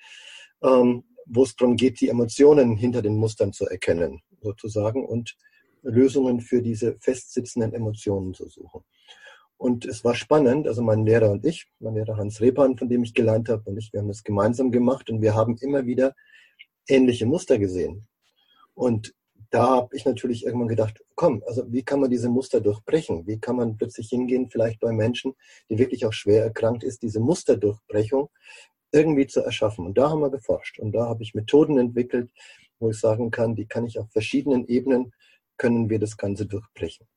ähm, 0.64 1.04
wo 1.26 1.44
es 1.44 1.56
darum 1.56 1.76
geht, 1.76 2.00
die 2.00 2.10
Emotionen 2.10 2.78
hinter 2.78 3.02
den 3.02 3.18
Mustern 3.18 3.52
zu 3.54 3.68
erkennen, 3.68 4.22
sozusagen, 4.42 5.06
und 5.06 5.36
Lösungen 5.90 6.42
für 6.42 6.62
diese 6.62 6.98
festsitzenden 7.00 7.74
Emotionen 7.74 8.34
zu 8.34 8.48
suchen. 8.48 8.84
Und 9.58 9.86
es 9.86 10.06
war 10.06 10.14
spannend, 10.14 10.68
also 10.68 10.84
mein 10.84 11.06
Lehrer 11.06 11.32
und 11.32 11.46
ich, 11.46 11.68
mein 11.80 11.96
Lehrer 11.96 12.18
Hans 12.18 12.42
Repan, 12.42 12.78
von 12.78 12.90
dem 12.90 13.04
ich 13.04 13.14
gelernt 13.14 13.50
habe, 13.50 13.64
und 13.66 13.78
ich, 13.78 13.92
wir 13.92 14.02
haben 14.02 14.08
das 14.08 14.24
gemeinsam 14.24 14.72
gemacht 14.72 15.10
und 15.10 15.22
wir 15.22 15.34
haben 15.34 15.58
immer 15.60 15.86
wieder 15.86 16.14
ähnliche 16.88 17.26
Muster 17.26 17.58
gesehen. 17.58 18.08
Und 18.76 19.16
da 19.50 19.68
habe 19.68 19.96
ich 19.96 20.06
natürlich 20.06 20.46
irgendwann 20.46 20.68
gedacht, 20.68 21.04
komm, 21.16 21.42
also 21.48 21.72
wie 21.72 21.84
kann 21.84 22.00
man 22.00 22.12
diese 22.12 22.30
Muster 22.30 22.62
durchbrechen? 22.62 23.26
Wie 23.26 23.40
kann 23.40 23.56
man 23.56 23.78
plötzlich 23.78 24.10
hingehen, 24.10 24.50
vielleicht 24.50 24.80
bei 24.80 24.92
Menschen, 24.92 25.34
die 25.70 25.80
wirklich 25.80 26.06
auch 26.06 26.14
schwer 26.14 26.44
erkrankt 26.44 26.84
ist, 26.84 27.02
diese 27.02 27.20
Musterdurchbrechung 27.20 28.30
irgendwie 28.92 29.26
zu 29.26 29.42
erschaffen? 29.42 29.86
Und 29.86 29.98
da 29.98 30.10
haben 30.10 30.22
wir 30.22 30.30
geforscht. 30.30 30.80
Und 30.80 30.92
da 30.92 31.08
habe 31.08 31.24
ich 31.24 31.34
Methoden 31.34 31.80
entwickelt, 31.80 32.30
wo 32.80 32.90
ich 32.90 33.00
sagen 33.00 33.32
kann, 33.32 33.56
die 33.56 33.66
kann 33.66 33.86
ich 33.86 33.98
auf 33.98 34.12
verschiedenen 34.12 34.68
Ebenen 34.68 35.14
können 35.58 35.90
wir 35.90 36.00
das 36.00 36.18
Ganze 36.18 36.46
durchbrechen. 36.46 37.08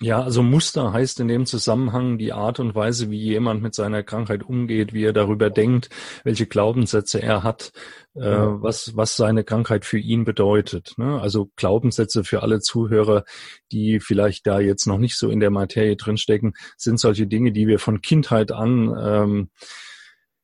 Ja, 0.00 0.22
also 0.22 0.44
Muster 0.44 0.92
heißt 0.92 1.18
in 1.18 1.26
dem 1.26 1.44
Zusammenhang 1.44 2.18
die 2.18 2.32
Art 2.32 2.60
und 2.60 2.76
Weise, 2.76 3.10
wie 3.10 3.18
jemand 3.18 3.62
mit 3.62 3.74
seiner 3.74 4.04
Krankheit 4.04 4.44
umgeht, 4.44 4.92
wie 4.92 5.02
er 5.02 5.12
darüber 5.12 5.50
denkt, 5.50 5.90
welche 6.22 6.46
Glaubenssätze 6.46 7.20
er 7.20 7.42
hat, 7.42 7.72
äh, 8.14 8.20
was, 8.20 8.96
was 8.96 9.16
seine 9.16 9.42
Krankheit 9.42 9.84
für 9.84 9.98
ihn 9.98 10.24
bedeutet. 10.24 10.94
Ne? 10.98 11.20
Also 11.20 11.50
Glaubenssätze 11.56 12.22
für 12.22 12.44
alle 12.44 12.60
Zuhörer, 12.60 13.24
die 13.72 13.98
vielleicht 13.98 14.46
da 14.46 14.60
jetzt 14.60 14.86
noch 14.86 14.98
nicht 14.98 15.16
so 15.16 15.30
in 15.30 15.40
der 15.40 15.50
Materie 15.50 15.96
drinstecken, 15.96 16.54
sind 16.76 17.00
solche 17.00 17.26
Dinge, 17.26 17.50
die 17.50 17.66
wir 17.66 17.80
von 17.80 18.00
Kindheit 18.00 18.52
an 18.52 18.94
ähm, 18.96 19.50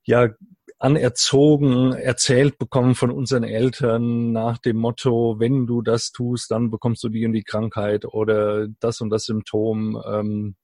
ja 0.03 0.31
anerzogen, 0.79 1.93
erzählt 1.93 2.59
bekommen 2.59 2.95
von 2.95 3.11
unseren 3.11 3.45
Eltern 3.45 4.33
nach 4.33 4.59
dem 4.59 4.77
Motto, 4.77 5.37
wenn 5.39 5.67
du 5.67 5.83
das 5.83 6.13
tust, 6.13 6.51
dann 6.51 6.71
bekommst 6.71 7.03
du 7.05 7.09
die 7.09 7.25
und 7.25 7.33
die 7.33 7.45
Krankheit 7.45 8.05
oder 8.05 8.69
das 8.81 9.01
und 9.01 9.11
das 9.11 9.25
Symptom. 9.25 10.03
Ähm, 10.07 10.57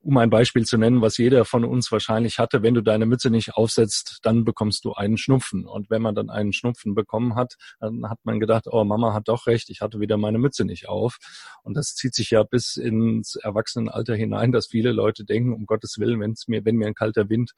um 0.00 0.16
ein 0.16 0.30
Beispiel 0.30 0.64
zu 0.64 0.78
nennen, 0.78 1.02
was 1.02 1.18
jeder 1.18 1.44
von 1.44 1.64
uns 1.64 1.90
wahrscheinlich 1.90 2.38
hatte, 2.38 2.62
wenn 2.62 2.74
du 2.74 2.82
deine 2.82 3.04
Mütze 3.04 3.30
nicht 3.30 3.54
aufsetzt, 3.54 4.20
dann 4.22 4.44
bekommst 4.44 4.84
du 4.84 4.92
einen 4.94 5.18
Schnupfen. 5.18 5.66
Und 5.66 5.90
wenn 5.90 6.02
man 6.02 6.14
dann 6.14 6.30
einen 6.30 6.52
Schnupfen 6.52 6.94
bekommen 6.94 7.34
hat, 7.34 7.56
dann 7.80 8.08
hat 8.08 8.18
man 8.22 8.40
gedacht, 8.40 8.66
oh, 8.70 8.84
Mama 8.84 9.12
hat 9.12 9.28
doch 9.28 9.46
recht, 9.46 9.70
ich 9.70 9.80
hatte 9.80 10.00
wieder 10.00 10.16
meine 10.16 10.38
Mütze 10.38 10.64
nicht 10.64 10.88
auf. 10.88 11.18
Und 11.62 11.76
das 11.76 11.94
zieht 11.94 12.14
sich 12.14 12.30
ja 12.30 12.42
bis 12.44 12.76
ins 12.76 13.34
Erwachsenenalter 13.36 14.14
hinein, 14.14 14.52
dass 14.52 14.68
viele 14.68 14.92
Leute 14.92 15.24
denken, 15.24 15.52
um 15.52 15.66
Gottes 15.66 15.98
Willen, 15.98 16.20
wenn 16.20 16.32
es 16.32 16.46
mir, 16.46 16.64
wenn 16.64 16.76
mir 16.76 16.86
ein 16.86 16.94
kalter 16.94 17.28
Wind 17.28 17.52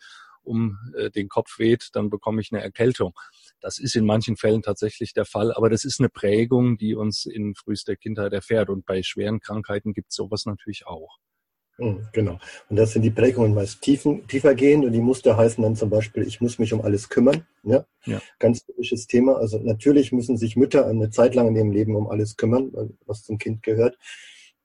um 0.50 0.78
äh, 0.96 1.10
den 1.10 1.28
Kopf 1.28 1.58
weht, 1.58 1.90
dann 1.92 2.10
bekomme 2.10 2.40
ich 2.40 2.52
eine 2.52 2.62
Erkältung. 2.62 3.14
Das 3.60 3.78
ist 3.78 3.94
in 3.94 4.04
manchen 4.04 4.36
Fällen 4.36 4.62
tatsächlich 4.62 5.14
der 5.14 5.24
Fall, 5.24 5.52
aber 5.52 5.70
das 5.70 5.84
ist 5.84 6.00
eine 6.00 6.08
Prägung, 6.08 6.76
die 6.76 6.94
uns 6.94 7.24
in 7.24 7.54
frühester 7.54 7.96
Kindheit 7.96 8.32
erfährt. 8.32 8.70
Und 8.70 8.86
bei 8.86 9.02
schweren 9.02 9.40
Krankheiten 9.40 9.92
gibt 9.92 10.10
es 10.10 10.16
sowas 10.16 10.46
natürlich 10.46 10.86
auch. 10.86 11.18
Hm, 11.80 12.06
genau. 12.12 12.38
Und 12.68 12.76
das 12.76 12.92
sind 12.92 13.02
die 13.02 13.10
Prägungen 13.10 13.54
meist 13.54 13.80
tiefen, 13.80 14.26
tiefer 14.26 14.54
gehen 14.54 14.84
und 14.84 14.92
die 14.92 15.00
Muster 15.00 15.36
heißen 15.36 15.62
dann 15.62 15.76
zum 15.76 15.88
Beispiel, 15.88 16.26
ich 16.26 16.40
muss 16.40 16.58
mich 16.58 16.72
um 16.74 16.82
alles 16.82 17.08
kümmern. 17.08 17.46
Ja? 17.62 17.86
ja. 18.04 18.20
Ganz 18.38 18.64
typisches 18.64 19.06
Thema. 19.06 19.36
Also 19.36 19.58
natürlich 19.58 20.12
müssen 20.12 20.36
sich 20.36 20.56
Mütter 20.56 20.86
eine 20.86 21.10
Zeit 21.10 21.34
lang 21.34 21.48
in 21.48 21.56
ihrem 21.56 21.70
Leben 21.70 21.96
um 21.96 22.08
alles 22.08 22.36
kümmern, 22.36 22.72
was 23.06 23.24
zum 23.24 23.38
Kind 23.38 23.62
gehört. 23.62 23.96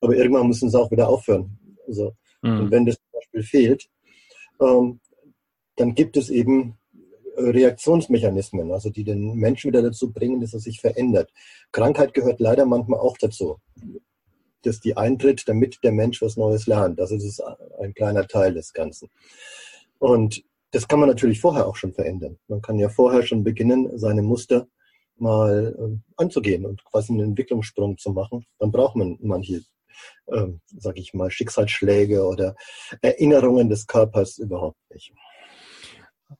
Aber 0.01 0.15
irgendwann 0.15 0.48
müssen 0.48 0.70
sie 0.70 0.80
auch 0.80 0.92
wieder 0.92 1.08
aufhören. 1.08 1.58
Also, 1.88 2.15
mhm. 2.42 2.60
Und 2.60 2.72
wenn 2.72 2.86
das 2.86 2.96
zum 2.96 3.12
Beispiel 3.13 3.44
fehlt, 3.44 3.89
ähm, 4.60 5.00
dann 5.75 5.96
gibt 5.96 6.17
es 6.17 6.29
eben 6.29 6.77
Reaktionsmechanismen, 7.38 8.72
also 8.72 8.89
die 8.89 9.03
den 9.03 9.36
Menschen 9.36 9.70
wieder 9.70 9.82
dazu 9.82 10.12
bringen, 10.12 10.39
dass 10.39 10.53
er 10.53 10.60
sich 10.60 10.79
verändert. 10.79 11.32
Krankheit 11.72 12.13
gehört 12.13 12.39
leider 12.39 12.65
manchmal 12.65 13.00
auch 13.00 13.17
dazu, 13.17 13.60
dass 14.62 14.79
die 14.79 14.98
eintritt, 14.98 15.44
damit 15.48 15.79
der 15.84 15.91
Mensch 15.91 16.22
was 16.22 16.38
Neues 16.38 16.67
lernt. 16.67 17.00
Also 17.00 17.15
das 17.15 17.25
ist 17.25 17.44
ein 17.79 17.94
kleiner 17.94 18.27
Teil 18.27 18.53
des 18.53 18.74
Ganzen. 18.74 19.10
Und 20.00 20.44
das 20.72 20.88
kann 20.88 21.00
man 21.00 21.10
natürlich 21.10 21.39
vorher 21.39 21.67
auch 21.67 21.75
schon 21.75 21.94
verändern. 21.94 22.38
Man 22.48 22.62
kann 22.62 22.79
ja 22.79 22.89
vorher 22.89 23.24
schon 23.24 23.44
beginnen, 23.44 23.98
seine 23.98 24.22
Muster 24.22 24.67
mal 25.17 25.75
äh, 25.79 26.22
anzugehen 26.22 26.65
und 26.65 26.84
quasi 26.84 27.13
einen 27.13 27.29
Entwicklungssprung 27.29 27.98
zu 27.98 28.12
machen. 28.12 28.46
Dann 28.60 28.72
braucht 28.72 28.98
man 28.98 29.17
manche, 29.22 29.62
äh, 30.27 30.48
sage 30.77 31.00
ich 31.00 31.13
mal, 31.13 31.32
Schicksalsschläge 31.32 32.25
oder 32.25 32.55
Erinnerungen 33.01 33.70
des 33.70 33.88
Körpers 33.88 34.38
überhaupt 34.38 34.77
nicht 34.94 35.13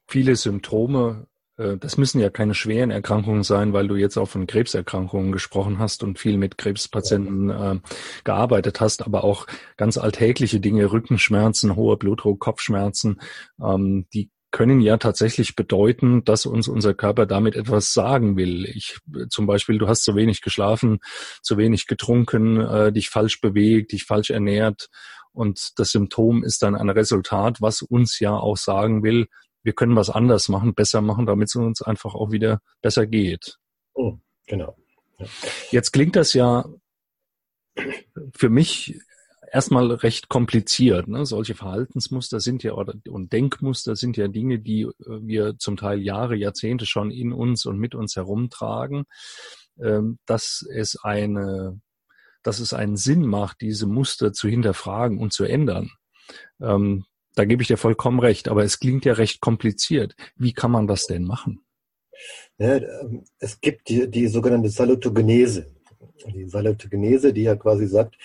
viele 0.08 0.36
Symptome, 0.36 1.28
äh, 1.58 1.78
das 1.78 1.98
müssen 1.98 2.20
ja 2.20 2.30
keine 2.30 2.54
schweren 2.54 2.92
Erkrankungen 2.92 3.44
sein, 3.44 3.74
weil 3.74 3.88
du 3.88 3.96
jetzt 3.96 4.18
auch 4.18 4.28
von 4.28 4.48
Krebserkrankungen 4.48 5.32
gesprochen 5.32 5.80
hast 5.80 6.04
und 6.04 6.20
viel 6.20 6.38
mit 6.38 6.58
Krebspatienten 6.58 7.50
äh, 7.50 7.80
gearbeitet 8.24 8.82
hast, 8.82 9.06
aber 9.06 9.24
auch 9.24 9.48
ganz 9.78 9.98
alltägliche 9.98 10.60
Dinge, 10.60 10.92
Rückenschmerzen, 10.92 11.76
hoher 11.76 11.98
Blutdruck, 11.98 12.40
Kopfschmerzen, 12.40 13.22
ähm, 13.62 14.08
die 14.14 14.30
können 14.52 14.80
ja 14.80 14.96
tatsächlich 14.96 15.58
bedeuten, 15.58 16.24
dass 16.24 16.46
uns 16.46 16.70
unser 16.70 16.94
Körper 16.94 17.26
damit 17.26 17.58
etwas 17.58 17.92
sagen 17.92 18.38
will. 18.38 18.64
Ich 18.66 19.00
zum 19.28 19.48
Beispiel, 19.48 19.80
du 19.80 19.90
hast 19.90 20.06
zu 20.06 20.16
wenig 20.16 20.42
geschlafen, 20.42 21.00
zu 21.42 21.58
wenig 21.58 21.88
getrunken, 21.88 22.62
äh, 22.62 22.94
dich 22.94 23.10
falsch 23.10 23.42
bewegt, 23.42 23.92
dich 23.92 24.06
falsch 24.06 24.30
ernährt 24.30 24.88
und 25.36 25.78
das 25.78 25.92
Symptom 25.92 26.44
ist 26.44 26.64
dann 26.64 26.76
ein 26.76 26.90
Resultat, 26.90 27.62
was 27.62 27.82
uns 27.82 28.20
ja 28.20 28.32
auch 28.32 28.56
sagen 28.56 29.04
will, 29.04 29.28
wir 29.66 29.74
können 29.74 29.96
was 29.96 30.10
anders 30.10 30.48
machen, 30.48 30.76
besser 30.76 31.02
machen, 31.02 31.26
damit 31.26 31.50
es 31.50 31.56
uns 31.56 31.82
einfach 31.82 32.14
auch 32.14 32.32
wieder 32.32 32.62
besser 32.82 33.08
geht. 33.08 33.58
Oh, 33.94 34.18
genau. 34.46 34.78
Ja. 35.18 35.26
Jetzt 35.72 35.92
klingt 35.92 36.16
das 36.16 36.34
ja 36.34 36.66
für 38.34 38.50
mich 38.50 39.00
erstmal 39.52 39.92
recht 39.92 40.30
kompliziert. 40.30 41.08
Ne? 41.08 41.26
Solche 41.26 41.56
Verhaltensmuster 41.56 42.40
sind 42.40 42.62
ja 42.64 42.74
oder, 42.74 42.94
und 43.10 43.34
Denkmuster 43.34 43.96
sind 43.96 44.18
ja 44.18 44.28
Dinge, 44.28 44.60
die 44.60 44.82
äh, 44.84 44.94
wir 45.00 45.58
zum 45.58 45.78
Teil 45.78 46.00
Jahre, 46.00 46.36
Jahrzehnte 46.36 46.86
schon 46.86 47.10
in 47.10 47.34
uns 47.34 47.66
und 47.66 47.80
mit 47.80 47.96
uns 47.96 48.16
herumtragen. 48.16 49.06
Ähm, 49.82 50.20
dass 50.26 50.66
es 50.72 50.98
eine, 51.04 51.82
dass 52.44 52.60
es 52.60 52.72
einen 52.74 52.98
Sinn 52.98 53.26
macht, 53.26 53.62
diese 53.62 53.88
Muster 53.88 54.32
zu 54.32 54.48
hinterfragen 54.48 55.20
und 55.20 55.34
zu 55.34 55.44
ändern. 55.44 55.90
Ähm, 57.36 57.42
da 57.44 57.46
gebe 57.46 57.62
ich 57.62 57.68
dir 57.68 57.78
vollkommen 57.78 58.20
recht, 58.20 58.48
aber 58.48 58.64
es 58.64 58.80
klingt 58.80 59.06
ja 59.06 59.14
recht 59.14 59.42
kompliziert. 59.42 60.16
Wie 60.36 60.54
kann 60.54 60.72
man 60.72 60.88
das 60.88 61.08
denn 61.08 61.24
machen? 61.24 61.62
Ja, 62.58 62.80
es 63.40 63.60
gibt 63.60 63.90
die, 63.90 64.10
die 64.10 64.28
sogenannte 64.28 64.70
Salutogenese. 64.70 65.72
Die 66.34 66.48
Salutogenese, 66.48 67.34
die 67.34 67.44
ja 67.44 67.56
quasi 67.56 67.88
sagt, 67.88 68.18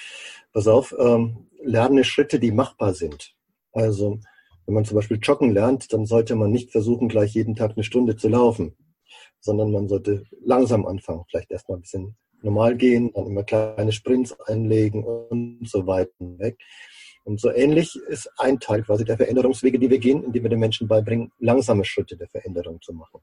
pass 0.52 0.66
auf, 0.66 0.94
ähm, 0.98 1.48
lerne 1.62 2.04
Schritte, 2.04 2.38
die 2.38 2.52
machbar 2.52 2.94
sind. 2.94 3.34
Also 3.72 4.20
wenn 4.66 4.74
man 4.74 4.84
zum 4.84 4.96
Beispiel 4.96 5.18
joggen 5.20 5.50
lernt, 5.50 5.92
dann 5.92 6.06
sollte 6.06 6.36
man 6.36 6.50
nicht 6.50 6.70
versuchen, 6.70 7.08
gleich 7.08 7.34
jeden 7.34 7.56
Tag 7.56 7.72
eine 7.72 7.84
Stunde 7.84 8.16
zu 8.16 8.28
laufen, 8.28 8.76
sondern 9.40 9.72
man 9.72 9.88
sollte 9.88 10.24
langsam 10.44 10.86
anfangen, 10.86 11.24
vielleicht 11.28 11.50
erstmal 11.50 11.78
ein 11.78 11.82
bisschen 11.82 12.16
normal 12.42 12.76
gehen, 12.76 13.12
dann 13.12 13.26
immer 13.26 13.42
kleine 13.42 13.92
Sprints 13.92 14.38
einlegen 14.40 15.04
und 15.04 15.68
so 15.68 15.86
weiter 15.86 16.12
weg. 16.38 16.58
Und 17.24 17.40
so 17.40 17.50
ähnlich 17.50 17.96
ist 18.08 18.30
ein 18.38 18.58
Teil 18.58 18.82
quasi 18.82 19.04
der 19.04 19.16
Veränderungswege, 19.16 19.78
die 19.78 19.90
wir 19.90 19.98
gehen, 19.98 20.24
indem 20.24 20.44
wir 20.44 20.50
den 20.50 20.60
Menschen 20.60 20.88
beibringen, 20.88 21.32
langsame 21.38 21.84
Schritte 21.84 22.16
der 22.16 22.28
Veränderung 22.28 22.80
zu 22.80 22.92
machen. 22.92 23.20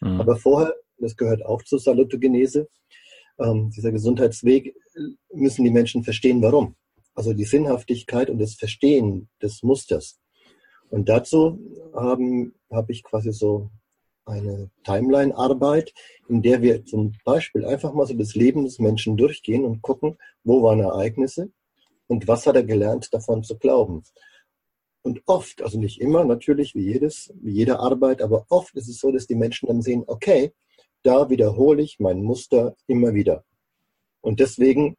Mhm. 0.00 0.20
Aber 0.20 0.36
vorher, 0.36 0.74
das 0.98 1.16
gehört 1.16 1.44
auch 1.44 1.62
zur 1.62 1.78
Salutogenese, 1.78 2.68
ähm, 3.38 3.70
dieser 3.70 3.90
Gesundheitsweg, 3.90 4.74
müssen 5.32 5.64
die 5.64 5.70
Menschen 5.70 6.04
verstehen, 6.04 6.40
warum. 6.42 6.76
Also 7.14 7.32
die 7.32 7.44
Sinnhaftigkeit 7.44 8.30
und 8.30 8.38
das 8.38 8.54
Verstehen 8.54 9.28
des 9.42 9.62
Musters. 9.62 10.18
Und 10.90 11.08
dazu 11.08 11.58
habe 11.94 12.92
ich 12.92 13.02
quasi 13.02 13.32
so 13.32 13.70
eine 14.26 14.70
Timeline-Arbeit, 14.84 15.92
in 16.28 16.42
der 16.42 16.62
wir 16.62 16.84
zum 16.84 17.14
Beispiel 17.24 17.64
einfach 17.64 17.92
mal 17.92 18.06
so 18.06 18.14
das 18.14 18.34
Leben 18.34 18.64
des 18.64 18.78
Menschen 18.78 19.16
durchgehen 19.16 19.64
und 19.64 19.82
gucken, 19.82 20.16
wo 20.44 20.62
waren 20.62 20.80
Ereignisse 20.80 21.50
und 22.06 22.28
was 22.28 22.46
hat 22.46 22.56
er 22.56 22.64
gelernt, 22.64 23.12
davon 23.12 23.42
zu 23.42 23.58
glauben. 23.58 24.02
Und 25.02 25.22
oft, 25.26 25.62
also 25.62 25.78
nicht 25.78 26.00
immer 26.00 26.24
natürlich, 26.24 26.74
wie 26.74 26.84
jedes, 26.84 27.32
wie 27.40 27.52
jede 27.52 27.78
Arbeit, 27.78 28.22
aber 28.22 28.46
oft 28.48 28.74
ist 28.74 28.88
es 28.88 28.98
so, 28.98 29.12
dass 29.12 29.26
die 29.26 29.34
Menschen 29.34 29.66
dann 29.66 29.82
sehen, 29.82 30.04
okay, 30.06 30.52
da 31.02 31.28
wiederhole 31.28 31.82
ich 31.82 32.00
mein 32.00 32.22
Muster 32.22 32.74
immer 32.86 33.12
wieder. 33.12 33.44
Und 34.22 34.40
deswegen 34.40 34.96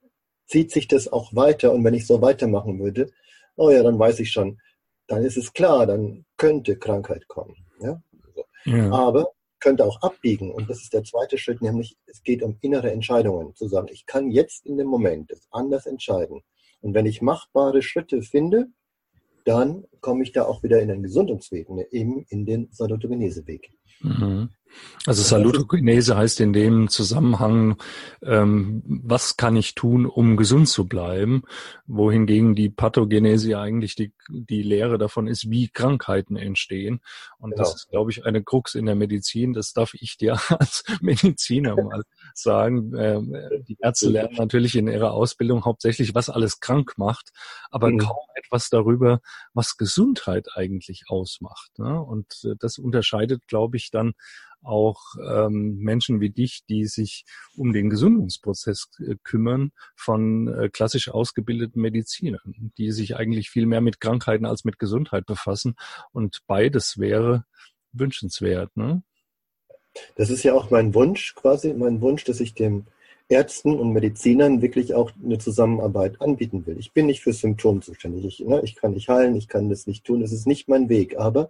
zieht 0.47 0.71
sich 0.71 0.87
das 0.87 1.11
auch 1.11 1.33
weiter. 1.35 1.73
Und 1.73 1.83
wenn 1.83 1.95
ich 1.95 2.05
so 2.05 2.21
weitermachen 2.21 2.79
würde, 2.79 3.11
oh 3.55 3.71
ja, 3.71 3.81
dann 3.81 3.97
weiß 3.97 4.19
ich 4.19 4.31
schon, 4.31 4.59
dann 5.07 5.23
ist 5.23 5.37
es 5.37 5.53
klar, 5.53 5.87
dann 5.87 6.25
könnte 6.37 6.77
Krankheit 6.77 7.27
kommen. 7.27 7.55
Ja? 7.79 8.01
Ja. 8.65 8.91
Aber 8.91 9.31
könnte 9.59 9.85
auch 9.85 10.01
abbiegen. 10.01 10.51
Und 10.51 10.69
das 10.69 10.81
ist 10.83 10.93
der 10.93 11.03
zweite 11.03 11.39
Schritt, 11.39 11.61
nämlich 11.61 11.97
es 12.05 12.21
geht 12.21 12.43
um 12.43 12.57
innere 12.61 12.91
Entscheidungen. 12.91 13.55
Zu 13.55 13.67
sagen, 13.67 13.87
ich 13.91 14.05
kann 14.05 14.29
jetzt 14.29 14.65
in 14.65 14.77
dem 14.77 14.87
Moment 14.87 15.31
das 15.31 15.47
anders 15.49 15.87
entscheiden. 15.87 16.43
Und 16.85 16.93
wenn 16.93 17.07
ich 17.07 17.19
machbare 17.19 17.81
Schritte 17.81 18.21
finde, 18.21 18.67
dann 19.43 19.85
komme 20.01 20.21
ich 20.21 20.33
da 20.33 20.43
auch 20.43 20.61
wieder 20.61 20.83
in 20.83 20.87
den 20.87 21.01
Gesundungsweg, 21.01 21.67
ne, 21.71 21.87
eben 21.89 22.27
in 22.29 22.45
den 22.45 22.67
Salutogeneseweg. 22.71 23.71
Mhm. 24.01 24.49
Also 25.05 25.21
Salutogenese 25.21 26.17
heißt 26.17 26.39
in 26.41 26.51
dem 26.51 26.89
Zusammenhang, 26.89 27.77
ähm, 28.23 28.81
was 28.85 29.37
kann 29.37 29.55
ich 29.55 29.75
tun, 29.75 30.05
um 30.05 30.35
gesund 30.35 30.67
zu 30.67 30.87
bleiben, 30.87 31.43
wohingegen 31.85 32.55
die 32.55 32.69
Pathogenese 32.69 33.59
eigentlich 33.59 33.95
die, 33.95 34.13
die 34.29 34.63
Lehre 34.63 34.97
davon 34.97 35.27
ist, 35.27 35.49
wie 35.51 35.69
Krankheiten 35.69 36.35
entstehen. 36.35 37.01
Und 37.37 37.51
genau. 37.51 37.63
das 37.63 37.75
ist, 37.75 37.89
glaube 37.89 38.11
ich, 38.11 38.25
eine 38.25 38.43
Krux 38.43 38.73
in 38.73 38.87
der 38.87 38.95
Medizin. 38.95 39.53
Das 39.53 39.73
darf 39.73 39.93
ich 39.93 40.17
dir 40.17 40.39
als 40.59 40.83
Mediziner 41.01 41.75
mal 41.75 42.01
sagen. 42.33 42.93
Ähm, 42.97 43.35
die 43.67 43.77
Ärzte 43.79 44.09
lernen 44.09 44.35
natürlich 44.37 44.75
in 44.75 44.87
ihrer 44.87 45.11
Ausbildung 45.13 45.65
hauptsächlich, 45.65 46.15
was 46.15 46.29
alles 46.29 46.59
krank 46.59 46.93
macht, 46.97 47.29
aber 47.69 47.91
mhm. 47.91 47.99
kaum 47.99 48.25
etwas 48.33 48.69
darüber, 48.69 49.21
was 49.53 49.77
Gesundheit 49.77 50.47
eigentlich 50.55 51.03
ausmacht. 51.09 51.77
Ne? 51.77 52.01
Und 52.01 52.43
äh, 52.43 52.55
das 52.59 52.79
unterscheidet, 52.79 53.47
glaube 53.47 53.77
ich, 53.77 53.91
dann 53.91 54.13
auch 54.65 55.01
ähm, 55.25 55.77
Menschen 55.77 56.19
wie 56.19 56.29
dich, 56.29 56.65
die 56.67 56.85
sich 56.85 57.25
um 57.55 57.73
den 57.73 57.89
Gesundungsprozess 57.89 58.89
äh, 58.99 59.15
kümmern, 59.23 59.71
von 59.95 60.47
äh, 60.47 60.69
klassisch 60.69 61.09
ausgebildeten 61.09 61.81
Medizinern, 61.81 62.71
die 62.77 62.91
sich 62.91 63.15
eigentlich 63.15 63.49
viel 63.49 63.65
mehr 63.65 63.81
mit 63.81 64.01
Krankheiten 64.01 64.45
als 64.45 64.65
mit 64.65 64.79
Gesundheit 64.79 65.25
befassen. 65.25 65.75
Und 66.11 66.41
beides 66.47 66.97
wäre 66.97 67.45
wünschenswert. 67.91 68.75
Ne? 68.75 69.03
Das 70.15 70.29
ist 70.29 70.43
ja 70.43 70.53
auch 70.53 70.69
mein 70.69 70.93
Wunsch 70.93 71.35
quasi, 71.35 71.73
mein 71.73 72.01
Wunsch, 72.01 72.23
dass 72.25 72.39
ich 72.39 72.53
dem 72.53 72.85
Ärzten 73.27 73.79
und 73.79 73.91
Medizinern 73.91 74.61
wirklich 74.61 74.93
auch 74.93 75.11
eine 75.23 75.39
Zusammenarbeit 75.39 76.21
anbieten 76.21 76.65
will. 76.67 76.77
Ich 76.77 76.93
bin 76.93 77.07
nicht 77.07 77.21
für 77.21 77.33
Symptome 77.33 77.81
zuständig. 77.81 78.25
Ich, 78.25 78.39
ne, 78.45 78.61
ich 78.63 78.75
kann 78.75 78.91
nicht 78.91 79.09
heilen, 79.09 79.35
ich 79.35 79.47
kann 79.47 79.69
das 79.69 79.87
nicht 79.87 80.05
tun. 80.05 80.21
Es 80.21 80.31
ist 80.31 80.45
nicht 80.45 80.67
mein 80.67 80.89
Weg. 80.89 81.17
Aber 81.17 81.49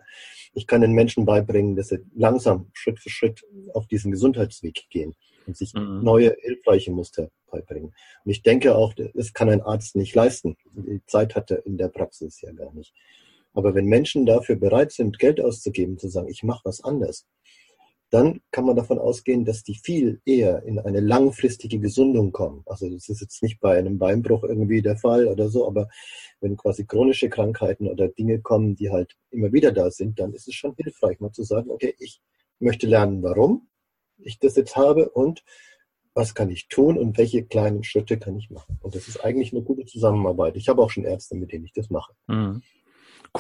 ich 0.54 0.68
kann 0.68 0.82
den 0.82 0.94
Menschen 0.94 1.26
beibringen, 1.26 1.76
dass 1.76 1.90
sie 1.90 2.00
langsam 2.16 2.68
Schritt 2.74 3.00
für 3.00 3.10
Schritt 3.10 3.44
auf 3.74 3.88
diesen 3.88 4.12
Gesundheitsweg 4.12 4.86
gehen 4.90 5.16
und 5.48 5.58
sich 5.58 5.74
mhm. 5.74 6.02
neue, 6.02 6.36
hilfreiche 6.40 6.92
Muster 6.92 7.30
beibringen. 7.52 7.94
Und 8.24 8.32
ich 8.32 8.42
denke 8.42 8.76
auch, 8.76 8.94
das 8.94 9.34
kann 9.34 9.50
ein 9.50 9.62
Arzt 9.62 9.98
nicht 9.98 10.16
leisten. 10.16 10.56
Die 10.72 11.02
Zeit 11.08 11.36
hat 11.36 11.52
er 11.52 11.66
in 11.66 11.78
der 11.78 11.90
Praxis 11.90 12.40
ja 12.42 12.54
gar 12.54 12.74
nicht. 12.74 12.94
Aber 13.54 13.76
wenn 13.76 13.86
Menschen 13.86 14.26
dafür 14.26 14.56
bereit 14.56 14.92
sind, 14.92 15.20
Geld 15.20 15.42
auszugeben, 15.42 15.98
zu 15.98 16.10
sagen, 16.10 16.28
ich 16.28 16.44
mache 16.44 16.62
was 16.66 16.84
anders, 16.84 17.26
dann 18.12 18.42
kann 18.52 18.66
man 18.66 18.76
davon 18.76 19.00
ausgehen, 19.00 19.46
dass 19.46 19.64
die 19.64 19.76
viel 19.76 20.22
eher 20.26 20.64
in 20.64 20.80
eine 20.80 21.00
langfristige 21.00 21.80
Gesundung 21.80 22.32
kommen. 22.32 22.64
Also 22.66 22.90
das 22.90 23.10
ist 23.10 23.22
jetzt 23.22 23.42
nicht 23.44 23.60
bei 23.60 23.78
einem 23.78 23.98
Beinbruch 23.98 24.44
irgendwie 24.44 24.82
der 24.82 24.98
Fall 24.98 25.28
oder 25.28 25.50
so, 25.50 25.68
aber 25.68 25.90
wenn 26.40 26.56
quasi 26.56 26.86
chronische 26.86 27.30
Krankheiten 27.30 27.88
oder 27.88 28.08
Dinge 28.08 28.42
kommen, 28.42 28.76
die 28.76 28.92
halt 28.92 29.16
immer 29.32 29.52
wieder 29.52 29.72
da 29.72 29.90
sind, 29.90 30.20
dann 30.20 30.34
ist 30.34 30.48
es 30.48 30.54
schon 30.54 30.76
hilfreich, 30.78 31.20
mal 31.20 31.32
zu 31.32 31.44
sagen, 31.44 31.72
okay, 31.72 31.96
ich 32.00 32.22
möchte 32.60 32.88
lernen, 32.88 33.24
warum 33.24 33.68
ich 34.18 34.40
das 34.40 34.56
jetzt 34.56 34.76
habe 34.76 35.10
und 35.10 35.44
was 36.14 36.34
kann 36.34 36.50
ich 36.50 36.70
tun 36.70 36.98
und 36.98 37.18
welche 37.18 37.46
kleinen 37.46 37.84
Schritte 37.84 38.18
kann 38.18 38.38
ich 38.38 38.50
machen. 38.50 38.80
Und 38.82 38.96
das 38.96 39.10
ist 39.10 39.24
eigentlich 39.24 39.52
eine 39.52 39.64
gute 39.64 39.86
Zusammenarbeit. 39.86 40.56
Ich 40.56 40.70
habe 40.70 40.82
auch 40.82 40.90
schon 40.90 41.04
Ärzte, 41.04 41.36
mit 41.36 41.52
denen 41.52 41.66
ich 41.66 41.74
das 41.74 41.90
mache. 41.90 42.14
Mhm. 42.28 42.62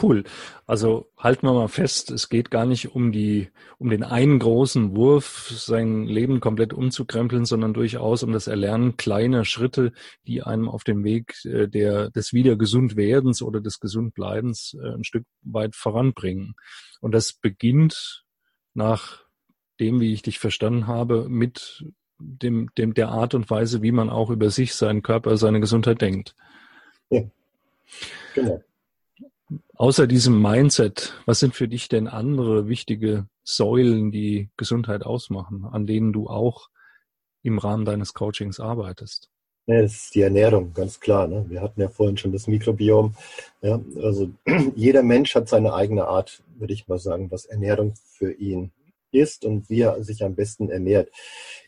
Cool. 0.01 0.25
Also 0.65 1.09
halten 1.17 1.47
wir 1.47 1.53
mal 1.53 1.69
fest, 1.69 2.11
es 2.11 2.27
geht 2.27 2.51
gar 2.51 2.65
nicht 2.65 2.95
um 2.95 3.11
die, 3.13 3.49
um 3.77 3.89
den 3.89 4.03
einen 4.03 4.39
großen 4.39 4.95
Wurf, 4.95 5.49
sein 5.55 6.05
Leben 6.05 6.41
komplett 6.41 6.73
umzukrempeln, 6.73 7.45
sondern 7.45 7.73
durchaus 7.73 8.21
um 8.23 8.33
das 8.33 8.47
Erlernen 8.47 8.97
kleiner 8.97 9.45
Schritte, 9.45 9.93
die 10.27 10.43
einem 10.43 10.67
auf 10.67 10.83
dem 10.83 11.03
Weg 11.05 11.35
äh, 11.45 11.67
der, 11.67 12.09
des 12.09 12.33
Wiedergesundwerdens 12.33 13.41
oder 13.41 13.61
des 13.61 13.79
Gesundbleibens 13.79 14.75
äh, 14.81 14.95
ein 14.95 15.05
Stück 15.05 15.25
weit 15.43 15.75
voranbringen. 15.75 16.55
Und 16.99 17.13
das 17.13 17.31
beginnt 17.31 18.25
nach 18.73 19.23
dem, 19.79 20.01
wie 20.01 20.11
ich 20.11 20.23
dich 20.23 20.39
verstanden 20.39 20.87
habe, 20.87 21.29
mit 21.29 21.85
dem, 22.17 22.69
dem, 22.77 22.93
der 22.93 23.09
Art 23.09 23.33
und 23.33 23.49
Weise, 23.49 23.81
wie 23.81 23.91
man 23.91 24.09
auch 24.09 24.29
über 24.29 24.49
sich, 24.49 24.75
seinen 24.75 25.03
Körper, 25.03 25.37
seine 25.37 25.61
Gesundheit 25.61 26.01
denkt. 26.01 26.35
Ja. 27.09 27.21
Genau. 28.33 28.61
Außer 29.75 30.07
diesem 30.07 30.41
Mindset, 30.41 31.13
was 31.25 31.39
sind 31.39 31.53
für 31.53 31.67
dich 31.67 31.87
denn 31.87 32.07
andere 32.07 32.67
wichtige 32.67 33.27
Säulen, 33.43 34.11
die 34.11 34.49
Gesundheit 34.57 35.03
ausmachen, 35.03 35.65
an 35.65 35.85
denen 35.85 36.13
du 36.13 36.27
auch 36.27 36.69
im 37.43 37.59
Rahmen 37.59 37.85
deines 37.85 38.13
Coachings 38.13 38.59
arbeitest? 38.59 39.29
Ja, 39.67 39.81
das 39.81 39.93
ist 39.93 40.15
die 40.15 40.21
Ernährung, 40.21 40.73
ganz 40.73 40.99
klar. 40.99 41.27
Ne? 41.27 41.45
Wir 41.49 41.61
hatten 41.61 41.81
ja 41.81 41.89
vorhin 41.89 42.17
schon 42.17 42.31
das 42.31 42.47
Mikrobiom. 42.47 43.15
Ja? 43.61 43.81
Also 44.01 44.31
jeder 44.75 45.03
Mensch 45.03 45.33
hat 45.35 45.49
seine 45.49 45.73
eigene 45.73 46.07
Art, 46.07 46.43
würde 46.57 46.73
ich 46.73 46.87
mal 46.87 46.99
sagen, 46.99 47.31
was 47.31 47.45
Ernährung 47.45 47.93
für 47.95 48.31
ihn 48.31 48.71
ist 49.11 49.45
und 49.45 49.69
wie 49.69 49.81
er 49.81 50.03
sich 50.03 50.23
am 50.23 50.35
besten 50.35 50.69
ernährt. 50.69 51.09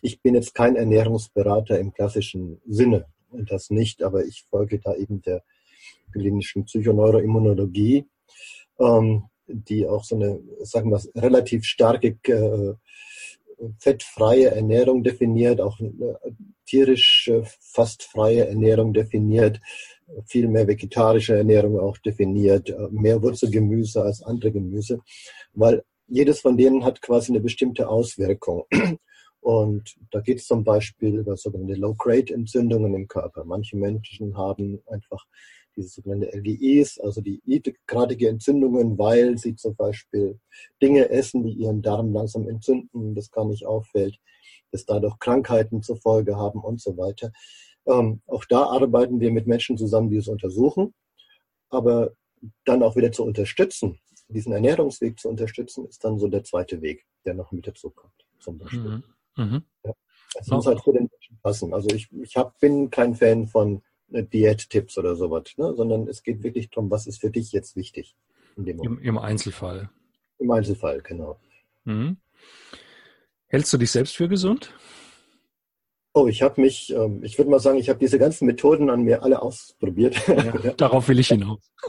Ich 0.02 0.22
bin 0.22 0.36
jetzt 0.36 0.54
kein 0.54 0.76
Ernährungsberater 0.76 1.80
im 1.80 1.94
klassischen 1.94 2.62
Sinne, 2.68 3.06
das 3.32 3.70
nicht, 3.70 4.04
aber 4.04 4.26
ich 4.26 4.46
folge 4.50 4.80
da 4.80 4.94
eben 4.96 5.22
der 5.22 5.44
klinischen 6.12 6.66
Psychoneuroimmunologie, 6.66 8.06
ähm, 8.80 9.24
die 9.48 9.88
auch 9.88 10.04
so 10.04 10.16
eine, 10.16 10.40
sagen 10.62 10.92
wir, 10.92 11.02
relativ 11.22 11.64
starke 11.64 12.18
äh, 12.28 12.74
fettfreie 13.80 14.52
Ernährung 14.52 15.04
definiert, 15.04 15.62
auch 15.62 15.80
äh, 15.80 15.92
tierisch 16.66 17.30
äh, 17.30 17.44
fast 17.60 18.04
freie 18.04 18.48
Ernährung 18.48 18.94
definiert, 18.94 19.60
viel 20.26 20.48
mehr 20.48 20.68
vegetarische 20.68 21.36
Ernährung 21.36 21.80
auch 21.80 21.98
definiert, 21.98 22.70
äh, 22.70 22.88
mehr 22.92 23.22
Wurzelgemüse 23.22 24.02
als 24.02 24.22
andere 24.22 24.52
Gemüse, 24.52 25.00
weil 25.54 25.84
jedes 26.08 26.40
von 26.40 26.58
denen 26.58 26.86
hat 26.86 27.02
quasi 27.02 27.32
eine 27.32 27.42
bestimmte 27.42 27.90
Auswirkung. 27.90 28.64
Und 29.40 29.96
da 30.12 30.20
geht 30.20 30.40
es 30.40 30.48
zum 30.48 30.64
Beispiel 30.64 31.20
über 31.20 31.38
sogenannte 31.38 31.76
Low-Grade-Entzündungen 31.76 32.94
im 32.94 33.08
Körper. 33.08 33.46
Manche 33.46 33.78
Menschen 33.78 34.36
haben 34.36 34.82
einfach 34.88 35.26
diese 35.78 35.90
sogenannte 35.90 36.36
LGEs, 36.36 37.00
also 37.00 37.22
die 37.22 37.42
niedriggradige 37.46 38.28
Entzündungen, 38.28 38.98
weil 38.98 39.38
sie 39.38 39.56
zum 39.56 39.76
Beispiel 39.76 40.40
Dinge 40.82 41.10
essen, 41.10 41.44
die 41.44 41.54
ihren 41.54 41.82
Darm 41.82 42.12
langsam 42.12 42.50
entzünden, 42.50 43.16
das 43.16 43.32
gar 43.32 43.46
nicht 43.46 43.66
auffällt, 43.66 44.20
das 44.72 44.86
dadurch 44.86 45.18
Krankheiten 45.20 45.82
zur 45.82 45.98
Folge 45.98 46.36
haben 46.36 46.60
und 46.60 46.82
so 46.82 46.98
weiter. 46.98 47.32
Ähm, 47.86 48.22
auch 48.26 48.44
da 48.46 48.64
arbeiten 48.64 49.20
wir 49.20 49.32
mit 49.32 49.48
Menschen 49.48 49.78
zusammen, 49.78 50.10
die 50.10 50.18
es 50.18 50.28
untersuchen, 50.28 50.94
aber 51.70 52.12
dann 52.66 52.84
auch 52.84 52.96
wieder 52.96 53.12
zu 53.12 53.24
unterstützen, 53.24 54.00
diesen 54.28 54.52
Ernährungsweg 54.52 55.20
zu 55.20 55.30
unterstützen, 55.30 55.88
ist 55.88 56.04
dann 56.04 56.20
so 56.20 56.28
der 56.28 56.44
zweite 56.44 56.82
Weg, 56.82 57.06
der 57.26 57.34
noch 57.34 57.52
mit 57.52 57.68
dazu 57.68 57.90
kommt, 57.90 58.26
zum 58.40 58.58
Beispiel. 58.58 58.82
Mhm. 58.82 59.04
Mhm. 59.38 59.64
Ja. 59.86 59.94
Das 60.34 60.48
muss 60.48 60.66
halt 60.66 60.82
für 60.84 60.92
den 60.92 61.10
Menschen 61.10 61.40
passen. 61.42 61.74
Also 61.74 61.90
ich, 61.90 62.12
ich 62.12 62.36
hab, 62.36 62.60
bin 62.60 62.90
kein 62.90 63.16
Fan 63.16 63.48
von 63.48 63.82
Diät-Tipps 64.10 64.98
oder 64.98 65.16
sowas, 65.16 65.44
ne? 65.58 65.74
sondern 65.76 66.08
es 66.08 66.24
geht 66.24 66.44
wirklich 66.44 66.70
darum, 66.70 66.90
was 66.90 67.08
ist 67.08 67.20
für 67.20 67.30
dich 67.30 67.52
jetzt 67.52 67.76
wichtig. 67.76 68.16
Im, 68.56 69.00
Im, 69.00 69.18
Einzelfall. 69.18 69.90
Im 70.40 70.50
Einzelfall, 70.52 71.02
genau. 71.02 71.40
Mhm. 71.86 72.18
Hältst 73.48 73.72
du 73.72 73.78
dich 73.78 73.92
selbst 73.92 74.16
für 74.16 74.28
gesund? 74.28 74.74
Oh, 76.14 76.28
ich 76.28 76.42
habe 76.42 76.60
mich, 76.62 76.92
ähm, 76.94 77.24
ich 77.24 77.38
würde 77.38 77.52
mal 77.52 77.60
sagen, 77.60 77.78
ich 77.78 77.90
habe 77.90 78.00
diese 78.00 78.18
ganzen 78.18 78.48
Methoden 78.48 78.90
an 78.90 79.04
mir 79.04 79.22
alle 79.22 79.42
ausprobiert. 79.42 80.16
Ja, 80.28 80.52
darauf 80.78 81.08
will 81.08 81.20
ich 81.20 81.28
hinaus. 81.28 81.72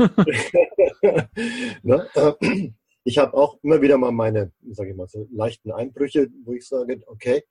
ne? 1.83 2.07
Äh, 2.15 2.71
ich 3.05 3.17
habe 3.17 3.35
auch 3.35 3.59
immer 3.63 3.81
wieder 3.81 3.97
mal 3.97 4.13
meine, 4.13 4.53
sage 4.71 4.91
ich 4.91 4.97
mal, 4.97 5.09
so 5.09 5.27
leichten 5.33 5.73
Einbrüche, 5.73 6.29
wo 6.45 6.53
ich 6.53 6.69
sage, 6.69 7.01
okay, 7.07 7.43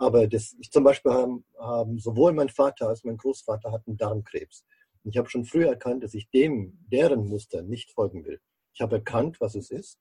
aber 0.00 0.26
das, 0.26 0.56
ich 0.58 0.70
zum 0.70 0.82
Beispiel 0.82 1.12
haben, 1.12 1.44
haben 1.58 1.98
sowohl 1.98 2.32
mein 2.32 2.48
Vater 2.48 2.88
als 2.88 3.04
mein 3.04 3.18
Großvater 3.18 3.70
hatten 3.70 3.98
Darmkrebs. 3.98 4.64
Und 5.04 5.10
ich 5.10 5.18
habe 5.18 5.28
schon 5.28 5.44
früh 5.44 5.66
erkannt, 5.66 6.02
dass 6.02 6.14
ich 6.14 6.30
dem, 6.30 6.78
deren 6.90 7.26
Muster 7.26 7.62
nicht 7.62 7.92
folgen 7.92 8.24
will. 8.24 8.40
Ich 8.72 8.80
habe 8.80 8.96
erkannt, 8.96 9.42
was 9.42 9.54
es 9.54 9.70
ist. 9.70 10.00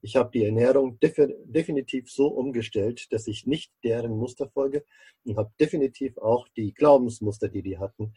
Ich 0.00 0.14
habe 0.14 0.30
die 0.32 0.44
Ernährung 0.44 0.98
definitiv 1.00 2.08
so 2.08 2.28
umgestellt, 2.28 3.12
dass 3.12 3.26
ich 3.26 3.44
nicht 3.44 3.72
deren 3.82 4.16
Muster 4.16 4.48
folge 4.48 4.84
und 5.24 5.36
habe 5.36 5.50
definitiv 5.58 6.18
auch 6.18 6.46
die 6.56 6.72
Glaubensmuster, 6.72 7.48
die 7.48 7.62
die 7.62 7.78
hatten, 7.78 8.14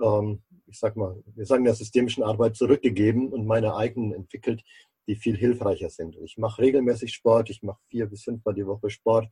ähm, 0.00 0.42
ich 0.66 0.78
sag 0.78 0.96
mal, 0.96 1.20
wir 1.34 1.46
sagen 1.46 1.64
der 1.64 1.74
systemischen 1.74 2.22
Arbeit 2.22 2.54
zurückgegeben 2.54 3.32
und 3.32 3.44
meine 3.44 3.74
eigenen 3.74 4.12
entwickelt, 4.12 4.62
die 5.06 5.16
viel 5.16 5.36
hilfreicher 5.36 5.90
sind. 5.90 6.16
Ich 6.22 6.38
mache 6.38 6.62
regelmäßig 6.62 7.12
Sport, 7.12 7.50
ich 7.50 7.62
mache 7.62 7.80
vier 7.88 8.06
bis 8.06 8.22
fünfmal 8.22 8.54
die 8.54 8.66
Woche 8.66 8.90
Sport. 8.90 9.28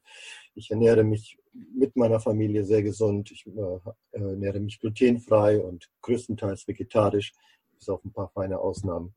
Ich 0.54 0.70
ernähre 0.70 1.04
mich 1.04 1.38
mit 1.52 1.96
meiner 1.96 2.20
Familie 2.20 2.64
sehr 2.64 2.82
gesund. 2.82 3.30
Ich 3.30 3.46
äh, 3.46 3.80
ernähre 4.12 4.60
mich 4.60 4.80
glutenfrei 4.80 5.60
und 5.60 5.88
größtenteils 6.02 6.66
vegetarisch, 6.66 7.32
bis 7.78 7.88
auf 7.88 8.04
ein 8.04 8.12
paar 8.12 8.30
feine 8.30 8.58
Ausnahmen. 8.58 9.14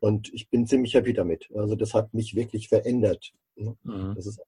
Und 0.00 0.32
ich 0.32 0.48
bin 0.48 0.66
ziemlich 0.66 0.94
happy 0.94 1.12
damit. 1.12 1.50
Also 1.54 1.74
das 1.74 1.94
hat 1.94 2.14
mich 2.14 2.34
wirklich 2.34 2.68
verändert. 2.68 3.32
Ne? 3.56 3.76
Mhm. 3.82 4.14
Das 4.14 4.26
ist, 4.26 4.40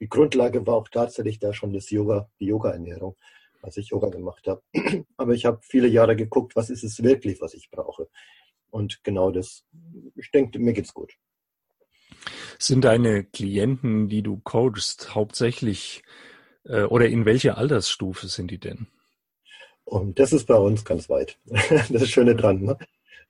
die 0.00 0.08
Grundlage 0.08 0.66
war 0.66 0.76
auch 0.76 0.88
tatsächlich 0.88 1.38
da 1.38 1.52
schon 1.52 1.72
das 1.72 1.90
Yoga, 1.90 2.28
die 2.40 2.46
Yoga-Ernährung, 2.46 3.16
als 3.62 3.76
ich 3.76 3.88
Yoga 3.88 4.08
gemacht 4.08 4.46
habe. 4.46 4.62
Aber 5.16 5.32
ich 5.32 5.44
habe 5.44 5.60
viele 5.62 5.88
Jahre 5.88 6.16
geguckt, 6.16 6.54
was 6.56 6.70
ist 6.70 6.84
es 6.84 7.02
wirklich, 7.02 7.40
was 7.40 7.54
ich 7.54 7.70
brauche. 7.70 8.08
Und 8.70 9.04
genau 9.04 9.30
das, 9.30 9.66
ich 10.22 10.30
denke, 10.30 10.58
mir 10.58 10.72
geht's 10.72 10.94
gut. 10.94 11.12
Sind 12.58 12.84
deine 12.84 13.24
Klienten, 13.24 14.08
die 14.08 14.22
du 14.22 14.40
coachst, 14.44 15.14
hauptsächlich 15.14 16.02
äh, 16.64 16.82
oder 16.82 17.08
in 17.08 17.24
welcher 17.24 17.58
Altersstufe 17.58 18.28
sind 18.28 18.50
die 18.50 18.58
denn? 18.58 18.86
Und 19.84 20.18
das 20.18 20.32
ist 20.32 20.46
bei 20.46 20.54
uns 20.54 20.84
ganz 20.84 21.08
weit. 21.08 21.38
das 21.46 21.90
ist 21.90 22.10
Schöne 22.10 22.36
dran. 22.36 22.62
Ne? 22.62 22.78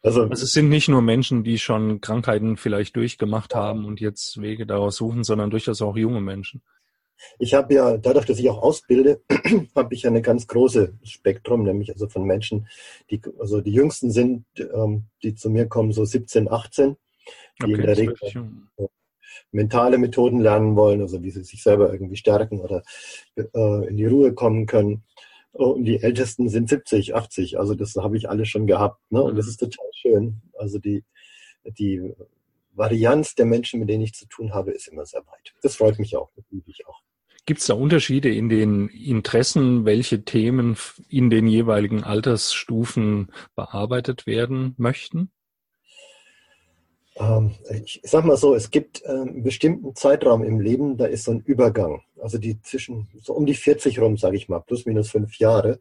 Also, 0.02 0.22
also 0.22 0.44
es 0.44 0.52
sind 0.52 0.68
nicht 0.68 0.88
nur 0.88 1.00
Menschen, 1.00 1.44
die 1.44 1.58
schon 1.58 2.00
Krankheiten 2.00 2.56
vielleicht 2.56 2.96
durchgemacht 2.96 3.54
haben 3.54 3.84
und 3.84 4.00
jetzt 4.00 4.40
Wege 4.40 4.66
daraus 4.66 4.96
suchen, 4.96 5.24
sondern 5.24 5.50
durchaus 5.50 5.80
auch 5.80 5.96
junge 5.96 6.20
Menschen. 6.20 6.62
Ich 7.38 7.54
habe 7.54 7.74
ja, 7.74 7.96
dadurch, 7.96 8.26
dass 8.26 8.38
ich 8.38 8.48
auch 8.50 8.62
ausbilde, 8.62 9.22
habe 9.76 9.94
ich 9.94 10.02
ja 10.02 10.10
eine 10.10 10.22
ganz 10.22 10.46
große 10.46 10.94
Spektrum, 11.02 11.62
nämlich 11.62 11.90
also 11.92 12.08
von 12.08 12.24
Menschen, 12.24 12.68
die, 13.10 13.20
also 13.38 13.60
die 13.60 13.72
jüngsten 13.72 14.10
sind, 14.10 14.44
ähm, 14.58 15.04
die 15.22 15.34
zu 15.34 15.50
mir 15.50 15.66
kommen, 15.66 15.92
so 15.92 16.04
17, 16.04 16.50
18, 16.50 16.96
die 17.60 17.64
okay, 17.64 17.72
in 17.74 17.80
der 17.82 17.96
Regel 17.96 18.14
mentale 19.50 19.98
Methoden 19.98 20.40
lernen 20.40 20.76
wollen, 20.76 21.00
also 21.00 21.22
wie 21.22 21.30
sie 21.30 21.44
sich 21.44 21.62
selber 21.62 21.92
irgendwie 21.92 22.16
stärken 22.16 22.60
oder 22.60 22.82
äh, 23.36 23.88
in 23.88 23.96
die 23.96 24.06
Ruhe 24.06 24.34
kommen 24.34 24.66
können. 24.66 25.04
Und 25.52 25.84
die 25.84 26.02
Ältesten 26.02 26.48
sind 26.48 26.68
70, 26.68 27.14
80, 27.14 27.58
also 27.58 27.74
das 27.74 27.94
habe 27.96 28.16
ich 28.16 28.28
alles 28.30 28.48
schon 28.48 28.66
gehabt. 28.66 29.00
Ne? 29.10 29.22
Und 29.22 29.36
das 29.36 29.46
ist 29.46 29.58
total 29.58 29.86
schön. 29.92 30.40
Also 30.56 30.78
die, 30.78 31.04
die 31.64 32.14
Varianz 32.72 33.34
der 33.34 33.46
Menschen, 33.46 33.80
mit 33.80 33.88
denen 33.88 34.02
ich 34.02 34.14
zu 34.14 34.26
tun 34.26 34.54
habe, 34.54 34.72
ist 34.72 34.88
immer 34.88 35.04
sehr 35.06 35.20
weit. 35.26 35.54
Das 35.62 35.76
freut 35.76 35.98
mich 35.98 36.16
auch, 36.16 36.30
das 36.36 36.44
liebe 36.50 36.70
ich 36.70 36.86
auch. 36.86 37.00
Gibt 37.44 37.60
es 37.60 37.66
da 37.66 37.74
Unterschiede 37.74 38.32
in 38.32 38.48
den 38.48 38.88
Interessen, 38.88 39.84
welche 39.84 40.24
Themen 40.24 40.76
in 41.08 41.28
den 41.28 41.48
jeweiligen 41.48 42.04
Altersstufen 42.04 43.32
bearbeitet 43.56 44.26
werden 44.26 44.74
möchten? 44.78 45.32
Ähm, 47.16 47.54
ich 47.84 48.00
sag 48.04 48.24
mal 48.24 48.36
so, 48.36 48.54
es 48.54 48.70
gibt 48.70 49.02
ähm, 49.06 49.28
einen 49.28 49.42
bestimmten 49.42 49.94
Zeitraum 49.96 50.44
im 50.44 50.60
Leben, 50.60 50.96
da 50.96 51.06
ist 51.06 51.24
so 51.24 51.32
ein 51.32 51.40
Übergang. 51.40 52.02
Also 52.20 52.38
die 52.38 52.60
zwischen 52.62 53.08
so 53.20 53.34
um 53.34 53.44
die 53.44 53.54
40 53.54 53.98
rum, 53.98 54.16
sage 54.16 54.36
ich 54.36 54.48
mal, 54.48 54.60
plus 54.60 54.86
minus 54.86 55.10
fünf 55.10 55.36
Jahre, 55.38 55.80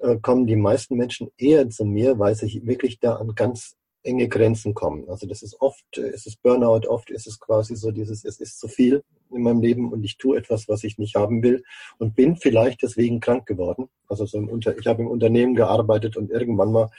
äh, 0.00 0.18
kommen 0.18 0.46
die 0.46 0.56
meisten 0.56 0.96
Menschen 0.96 1.30
eher 1.38 1.68
zu 1.70 1.84
mir, 1.84 2.18
weil 2.18 2.34
sie 2.34 2.66
wirklich 2.66 3.00
da 3.00 3.16
an 3.16 3.34
ganz 3.34 3.76
enge 4.04 4.28
Grenzen 4.28 4.74
kommen. 4.74 5.08
Also 5.08 5.26
das 5.26 5.42
ist 5.42 5.60
oft, 5.60 5.96
ist 5.96 6.26
es 6.26 6.36
Burnout, 6.36 6.88
oft 6.88 7.10
ist 7.10 7.26
es 7.26 7.38
quasi 7.38 7.76
so 7.76 7.90
dieses, 7.90 8.24
es 8.24 8.40
ist 8.40 8.58
zu 8.58 8.68
viel 8.68 9.02
in 9.30 9.42
meinem 9.42 9.60
Leben 9.60 9.92
und 9.92 10.04
ich 10.04 10.18
tue 10.18 10.36
etwas, 10.36 10.68
was 10.68 10.84
ich 10.84 10.98
nicht 10.98 11.14
haben 11.14 11.42
will 11.42 11.62
und 11.98 12.14
bin 12.14 12.36
vielleicht 12.36 12.82
deswegen 12.82 13.20
krank 13.20 13.46
geworden. 13.46 13.88
Also 14.08 14.26
so 14.26 14.38
im 14.38 14.48
Unter 14.48 14.76
ich 14.76 14.86
habe 14.86 15.02
im 15.02 15.08
Unternehmen 15.08 15.54
gearbeitet 15.54 16.16
und 16.16 16.30
irgendwann 16.30 16.72
mal 16.72 16.90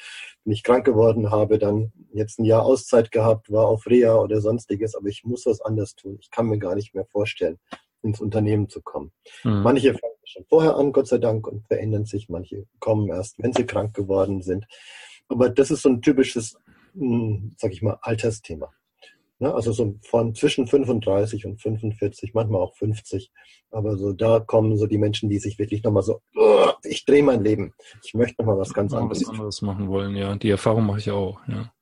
bin 0.43 0.53
ich 0.53 0.63
krank 0.63 0.85
geworden, 0.85 1.31
habe 1.31 1.59
dann 1.59 1.91
jetzt 2.13 2.39
ein 2.39 2.45
Jahr 2.45 2.63
Auszeit 2.63 3.11
gehabt, 3.11 3.51
war 3.51 3.67
auf 3.67 3.85
Reha 3.85 4.15
oder 4.15 4.41
sonstiges, 4.41 4.95
aber 4.95 5.07
ich 5.07 5.23
muss 5.23 5.45
was 5.45 5.61
anders 5.61 5.95
tun. 5.95 6.17
Ich 6.19 6.31
kann 6.31 6.47
mir 6.47 6.57
gar 6.57 6.75
nicht 6.75 6.93
mehr 6.93 7.05
vorstellen, 7.05 7.59
ins 8.01 8.19
Unternehmen 8.19 8.69
zu 8.69 8.81
kommen. 8.81 9.11
Mhm. 9.43 9.61
Manche 9.61 9.93
fangen 9.93 10.13
schon 10.25 10.45
vorher 10.45 10.75
an, 10.75 10.91
Gott 10.91 11.07
sei 11.07 11.17
Dank, 11.17 11.47
und 11.47 11.65
verändern 11.67 12.05
sich. 12.05 12.29
Manche 12.29 12.65
kommen 12.79 13.09
erst, 13.09 13.39
wenn 13.39 13.53
sie 13.53 13.65
krank 13.65 13.93
geworden 13.93 14.41
sind. 14.41 14.65
Aber 15.29 15.49
das 15.49 15.71
ist 15.71 15.81
so 15.83 15.89
ein 15.89 16.01
typisches 16.01 16.57
sag 17.57 17.71
ich 17.71 17.81
mal, 17.81 17.97
Altersthema. 18.01 18.71
Ne? 19.39 19.53
Also 19.53 19.71
so 19.71 19.95
von 20.01 20.35
zwischen 20.35 20.67
35 20.67 21.45
und 21.45 21.61
45, 21.61 22.33
manchmal 22.33 22.61
auch 22.61 22.75
50. 22.75 23.31
Aber 23.71 23.97
so 23.97 24.13
da 24.13 24.39
kommen 24.39 24.77
so 24.77 24.87
die 24.87 24.97
Menschen, 24.97 25.29
die 25.29 25.39
sich 25.39 25.59
wirklich 25.59 25.83
nochmal 25.83 26.03
so, 26.03 26.21
ich 26.83 27.05
drehe 27.05 27.23
mein 27.23 27.43
Leben. 27.43 27.73
Ich 28.03 28.13
möchte 28.13 28.41
nochmal 28.41 28.57
was 28.57 28.73
ganz 28.73 28.93
anderes. 28.93 29.21
Was 29.21 29.29
anderes 29.29 29.61
machen 29.61 29.89
wollen, 29.89 30.15
ja. 30.15 30.35
Die 30.35 30.49
Erfahrung 30.49 30.85
mache 30.85 30.99
ich 30.99 31.11
auch, 31.11 31.39
ja. 31.47 31.73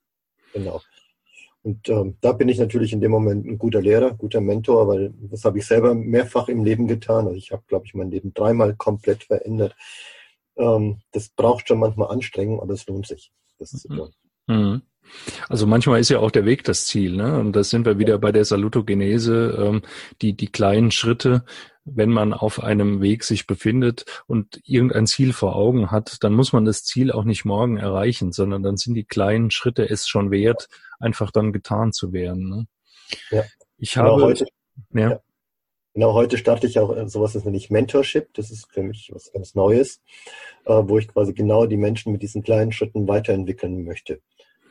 Genau. 0.54 0.82
Und 1.64 1.88
ähm, 1.90 2.18
da 2.22 2.32
bin 2.32 2.50
ich 2.50 2.58
natürlich 2.58 2.92
in 2.92 3.02
dem 3.02 3.12
Moment 3.12 3.46
ein 3.46 3.60
guter 3.60 3.82
Lehrer, 3.82 4.16
guter 4.16 4.42
Mentor, 4.42 4.88
weil 4.88 5.14
das 5.30 5.46
habe 5.46 5.60
ich 5.60 5.68
selber 5.68 5.94
mehrfach 5.94 6.48
im 6.48 6.64
Leben 6.64 6.88
getan. 6.88 7.28
Also 7.28 7.38
ich 7.38 7.52
habe, 7.52 7.64
glaube 7.68 7.86
ich, 7.86 7.94
mein 7.94 8.10
Leben 8.10 8.34
dreimal 8.34 8.76
komplett 8.76 9.26
verändert. 9.26 9.76
Ähm, 10.58 11.02
das 11.12 11.30
braucht 11.30 11.68
schon 11.68 11.80
manchmal 11.80 12.10
Anstrengung, 12.10 12.60
aber 12.60 12.74
es 12.74 12.88
lohnt 12.88 13.06
sich, 13.06 13.32
das 13.60 13.74
mhm. 13.74 13.78
zu 13.78 13.88
tun. 13.90 14.10
Mhm. 14.48 14.82
Also 15.50 15.68
manchmal 15.68 16.00
ist 16.00 16.10
ja 16.10 16.20
auch 16.20 16.32
der 16.32 16.46
Weg 16.46 16.64
das 16.64 16.86
Ziel, 16.86 17.16
ne? 17.16 17.40
Und 17.40 17.56
da 17.56 17.64
sind 17.64 17.86
wir 17.86 18.00
wieder 18.00 18.18
bei 18.18 18.32
der 18.32 18.46
Salutogenese, 18.46 19.58
ähm, 19.60 19.82
die, 20.22 20.34
die 20.34 20.48
kleinen 20.48 20.92
Schritte, 20.92 21.44
wenn 21.84 22.10
man 22.10 22.34
auf 22.34 22.62
einem 22.64 23.02
Weg 23.02 23.24
sich 23.24 23.48
befindet 23.48 24.06
und 24.28 24.62
irgendein 24.66 25.08
Ziel 25.08 25.34
vor 25.34 25.56
Augen 25.56 25.92
hat, 25.92 26.18
dann 26.24 26.34
muss 26.34 26.54
man 26.54 26.66
das 26.66 26.84
Ziel 26.84 27.12
auch 27.12 27.24
nicht 27.24 27.44
morgen 27.44 27.78
erreichen, 27.78 28.32
sondern 28.32 28.64
dann 28.64 28.78
sind 28.78 28.94
die 28.94 29.04
kleinen 29.04 29.52
Schritte 29.52 29.90
es 29.90 30.08
schon 30.08 30.32
wert, 30.32 30.70
einfach 31.00 31.32
dann 31.32 31.54
getan 31.54 31.92
zu 31.92 32.14
werden. 32.14 32.50
Ne? 32.50 32.68
Ja. 33.32 33.44
Ich 33.78 33.94
genau 33.94 34.12
habe 34.12 34.24
heute, 34.24 34.46
ja. 34.94 35.10
ja. 35.10 35.20
Genau, 35.94 36.14
heute 36.14 36.38
starte 36.38 36.68
ich 36.68 36.80
auch 36.80 36.96
äh, 36.96 37.10
sowas, 37.10 37.34
das 37.34 37.44
nenne 37.44 37.58
ich 37.58 37.70
Mentorship. 37.70 38.34
Das 38.34 38.50
ist 38.50 38.72
für 38.72 38.82
mich 38.82 39.10
was 39.14 39.32
ganz 39.34 39.56
Neues, 39.56 40.02
äh, 40.66 40.74
wo 40.74 40.98
ich 40.98 41.10
quasi 41.10 41.34
genau 41.34 41.66
die 41.66 41.78
Menschen 41.78 42.14
mit 42.14 42.22
diesen 42.22 42.44
kleinen 42.44 42.72
Schritten 42.72 43.08
weiterentwickeln 43.10 43.84
möchte. 43.84 44.22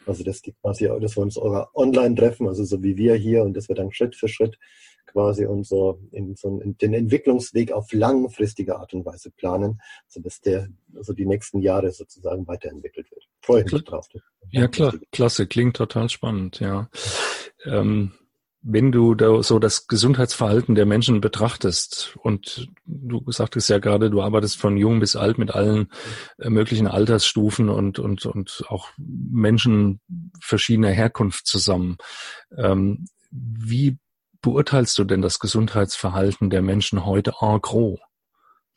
Also 0.06 0.24
dass 0.24 0.42
die 0.42 0.52
quasi, 0.52 0.88
dass 1.00 1.16
wir 1.16 1.22
uns 1.22 1.38
online 1.38 2.14
treffen, 2.14 2.48
also 2.48 2.64
so 2.64 2.82
wie 2.82 2.96
wir 2.96 3.14
hier 3.14 3.42
und 3.42 3.54
dass 3.54 3.68
wir 3.68 3.76
dann 3.76 3.92
Schritt 3.92 4.16
für 4.16 4.28
Schritt 4.28 4.58
quasi 5.06 5.44
unser 5.44 5.96
in 6.12 6.34
so 6.36 6.60
in 6.60 6.76
den 6.78 6.94
Entwicklungsweg 6.94 7.72
auf 7.72 7.92
langfristige 7.92 8.78
Art 8.78 8.94
und 8.94 9.04
Weise 9.04 9.30
planen, 9.30 9.80
so 10.06 10.20
dass 10.20 10.40
der 10.40 10.68
also 10.96 11.12
die 11.12 11.26
nächsten 11.26 11.60
Jahre 11.60 11.90
sozusagen 11.90 12.46
weiterentwickelt 12.46 13.10
wird. 13.10 13.28
Freue 13.42 13.64
mich 13.64 13.84
drauf. 13.84 14.08
Ja 14.50 14.68
klar, 14.68 14.94
klasse, 15.12 15.46
klingt 15.46 15.76
total 15.76 16.08
spannend, 16.08 16.60
ja. 16.60 16.88
Ähm, 17.64 18.12
wenn 18.62 18.92
du 18.92 19.14
da 19.14 19.42
so 19.42 19.58
das 19.58 19.86
Gesundheitsverhalten 19.86 20.74
der 20.74 20.84
Menschen 20.84 21.20
betrachtest 21.20 22.16
und 22.22 22.68
du 22.84 23.22
sagtest 23.30 23.70
ja 23.70 23.78
gerade, 23.78 24.10
du 24.10 24.20
arbeitest 24.20 24.56
von 24.56 24.76
jung 24.76 25.00
bis 25.00 25.16
alt 25.16 25.38
mit 25.38 25.50
allen 25.52 25.88
äh, 26.38 26.50
möglichen 26.50 26.86
Altersstufen 26.86 27.68
und, 27.70 27.98
und, 27.98 28.26
und 28.26 28.64
auch 28.68 28.90
Menschen 28.98 30.00
verschiedener 30.40 30.90
Herkunft 30.90 31.46
zusammen. 31.46 31.96
Ähm, 32.56 33.06
wie 33.30 33.98
beurteilst 34.42 34.98
du 34.98 35.04
denn 35.04 35.22
das 35.22 35.38
Gesundheitsverhalten 35.38 36.50
der 36.50 36.62
Menschen 36.62 37.06
heute 37.06 37.34
en 37.40 37.60
gros? 37.60 37.98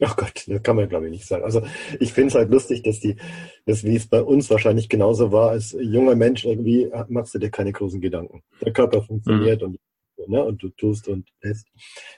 Ach 0.03 0.15
Gott, 0.17 0.45
das 0.47 0.63
kann 0.63 0.75
man 0.75 0.89
glaube 0.89 1.05
ich 1.05 1.11
nicht 1.11 1.25
sagen. 1.25 1.43
Also 1.43 1.61
ich 1.99 2.13
finde 2.13 2.29
es 2.29 2.35
halt 2.35 2.49
lustig, 2.49 2.83
dass 2.83 2.99
die, 2.99 3.15
dass 3.65 3.83
wie 3.83 3.95
es 3.95 4.07
bei 4.07 4.21
uns 4.21 4.49
wahrscheinlich 4.49 4.89
genauso 4.89 5.31
war, 5.31 5.51
als 5.51 5.75
junger 5.79 6.15
Mensch 6.15 6.45
irgendwie 6.45 6.89
machst 7.09 7.33
du 7.33 7.39
dir 7.39 7.49
keine 7.49 7.71
großen 7.71 8.01
Gedanken. 8.01 8.43
Der 8.61 8.73
Körper 8.73 9.01
funktioniert 9.01 9.61
mhm. 9.61 9.77
und, 10.17 10.29
ne, 10.29 10.43
und 10.43 10.61
du 10.61 10.69
tust 10.69 11.07
und 11.07 11.29
lässt. 11.41 11.67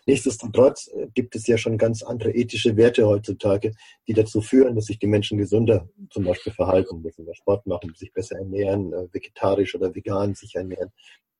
Nichtsdestotrotz 0.05 0.87
äh, 0.87 1.07
gibt 1.13 1.35
es 1.35 1.47
ja 1.47 1.57
schon 1.57 1.77
ganz 1.77 2.03
andere 2.03 2.31
ethische 2.31 2.75
Werte 2.77 3.07
heutzutage, 3.07 3.71
die 4.07 4.13
dazu 4.13 4.41
führen, 4.41 4.75
dass 4.75 4.85
sich 4.85 4.99
die 4.99 5.07
Menschen 5.07 5.37
gesünder 5.37 5.87
zum 6.09 6.25
Beispiel 6.25 6.53
verhalten, 6.53 7.03
dass 7.03 7.15
sie 7.15 7.23
mehr 7.23 7.35
Sport 7.35 7.65
machen, 7.65 7.93
sich 7.95 8.11
besser 8.13 8.37
ernähren, 8.37 8.93
äh, 8.93 9.07
vegetarisch 9.11 9.75
oder 9.75 9.93
vegan 9.93 10.35
sich 10.35 10.55
ernähren 10.55 10.91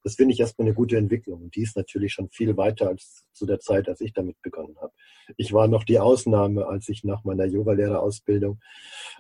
Das 0.06 0.14
finde 0.14 0.36
ich 0.36 0.40
erstmal 0.40 0.68
eine 0.68 0.76
gute 0.76 0.98
Entwicklung. 0.98 1.42
Und 1.42 1.56
die 1.56 1.64
ist 1.64 1.76
natürlich 1.76 2.14
schon 2.14 2.30
viel 2.30 2.56
weiter 2.58 2.90
als 2.90 3.26
zu 3.34 3.48
der 3.48 3.60
Zeit, 3.60 3.90
als 3.90 4.02
ich 4.02 4.14
damit 4.14 4.40
begonnen 4.44 4.76
habe. 4.80 4.94
Ich 5.36 5.52
war 5.52 5.68
noch 5.68 5.84
die 5.84 5.98
Ausnahme, 5.98 6.68
als 6.68 6.88
ich 6.90 7.04
nach 7.04 7.24
meiner 7.24 7.46
Yogalehrerausbildung 7.46 8.60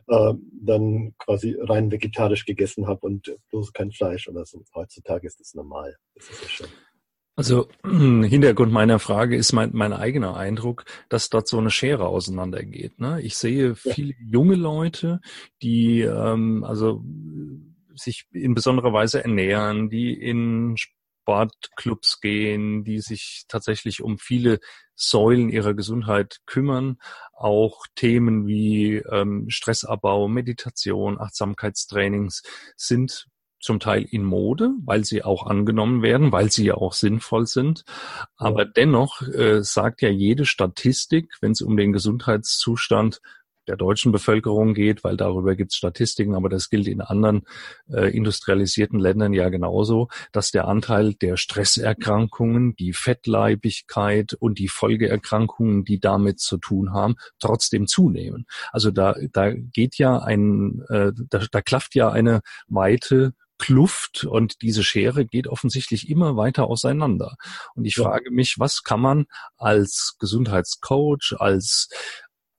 äh, 0.05 0.33
dann 0.61 1.15
quasi 1.17 1.57
rein 1.59 1.91
vegetarisch 1.91 2.45
gegessen 2.45 2.85
habe 2.85 2.99
und 3.07 3.35
bloß 3.49 3.73
kein 3.73 3.91
Fleisch 3.91 4.27
oder 4.27 4.45
so. 4.45 4.63
Heutzutage 4.75 5.25
ist 5.25 5.39
das 5.39 5.55
normal. 5.55 5.95
Das 6.13 6.29
ist 6.29 6.43
ja 6.43 6.49
schon. 6.49 6.67
Also 7.35 7.67
Hintergrund 7.83 8.71
meiner 8.71 8.99
Frage 8.99 9.35
ist 9.35 9.51
mein, 9.53 9.71
mein 9.73 9.91
eigener 9.91 10.37
Eindruck, 10.37 10.85
dass 11.09 11.29
dort 11.29 11.47
so 11.47 11.57
eine 11.57 11.69
Schere 11.69 12.07
auseinandergeht. 12.07 12.99
Ne? 12.99 13.21
Ich 13.21 13.35
sehe 13.35 13.75
viele 13.75 14.13
junge 14.19 14.55
Leute, 14.55 15.19
die 15.61 16.01
ähm, 16.01 16.63
also 16.63 17.03
sich 17.95 18.25
in 18.31 18.53
besonderer 18.53 18.93
Weise 18.93 19.23
ernähren, 19.23 19.89
die 19.89 20.13
in 20.13 20.75
Sportclubs 20.77 22.21
gehen, 22.21 22.83
die 22.83 22.99
sich 22.99 23.45
tatsächlich 23.47 24.01
um 24.03 24.17
viele 24.17 24.59
Säulen 24.95 25.49
ihrer 25.49 25.73
Gesundheit 25.73 26.39
kümmern. 26.45 26.97
Auch 27.33 27.85
Themen 27.95 28.47
wie 28.47 28.97
ähm, 28.97 29.49
Stressabbau, 29.49 30.27
Meditation, 30.27 31.19
Achtsamkeitstrainings 31.19 32.43
sind 32.77 33.27
zum 33.59 33.79
Teil 33.79 34.03
in 34.03 34.23
Mode, 34.23 34.69
weil 34.85 35.03
sie 35.03 35.23
auch 35.23 35.47
angenommen 35.47 36.03
werden, 36.03 36.31
weil 36.31 36.51
sie 36.51 36.65
ja 36.65 36.75
auch 36.75 36.93
sinnvoll 36.93 37.47
sind. 37.47 37.83
Aber 38.37 38.63
dennoch 38.63 39.23
äh, 39.23 39.63
sagt 39.63 40.03
ja 40.03 40.09
jede 40.09 40.45
Statistik, 40.45 41.33
wenn 41.41 41.53
es 41.53 41.61
um 41.61 41.75
den 41.75 41.91
Gesundheitszustand 41.91 43.21
der 43.67 43.77
deutschen 43.77 44.11
Bevölkerung 44.11 44.73
geht, 44.73 45.03
weil 45.03 45.17
darüber 45.17 45.55
gibt 45.55 45.71
es 45.71 45.77
Statistiken, 45.77 46.35
aber 46.35 46.49
das 46.49 46.69
gilt 46.69 46.87
in 46.87 47.01
anderen 47.01 47.43
äh, 47.91 48.15
industrialisierten 48.15 48.99
Ländern 48.99 49.33
ja 49.33 49.49
genauso, 49.49 50.07
dass 50.31 50.51
der 50.51 50.67
Anteil 50.67 51.13
der 51.13 51.37
Stresserkrankungen, 51.37 52.75
die 52.75 52.93
Fettleibigkeit 52.93 54.33
und 54.33 54.59
die 54.59 54.67
Folgeerkrankungen, 54.67 55.83
die 55.83 55.99
damit 55.99 56.39
zu 56.39 56.57
tun 56.57 56.93
haben, 56.93 57.15
trotzdem 57.39 57.87
zunehmen. 57.87 58.45
Also 58.71 58.91
da, 58.91 59.15
da 59.31 59.51
geht 59.51 59.97
ja 59.97 60.19
ein, 60.19 60.83
äh, 60.89 61.11
da, 61.29 61.43
da 61.51 61.61
klafft 61.61 61.95
ja 61.95 62.09
eine 62.09 62.41
weite 62.67 63.33
Kluft 63.57 64.25
und 64.25 64.61
diese 64.61 64.83
Schere 64.83 65.25
geht 65.25 65.47
offensichtlich 65.47 66.09
immer 66.09 66.35
weiter 66.35 66.65
auseinander. 66.67 67.35
Und 67.73 67.85
ich 67.85 67.95
ja. 67.95 68.03
frage 68.03 68.31
mich, 68.31 68.55
was 68.59 68.83
kann 68.83 68.99
man 68.99 69.25
als 69.57 70.17
Gesundheitscoach, 70.19 71.35
als 71.37 71.89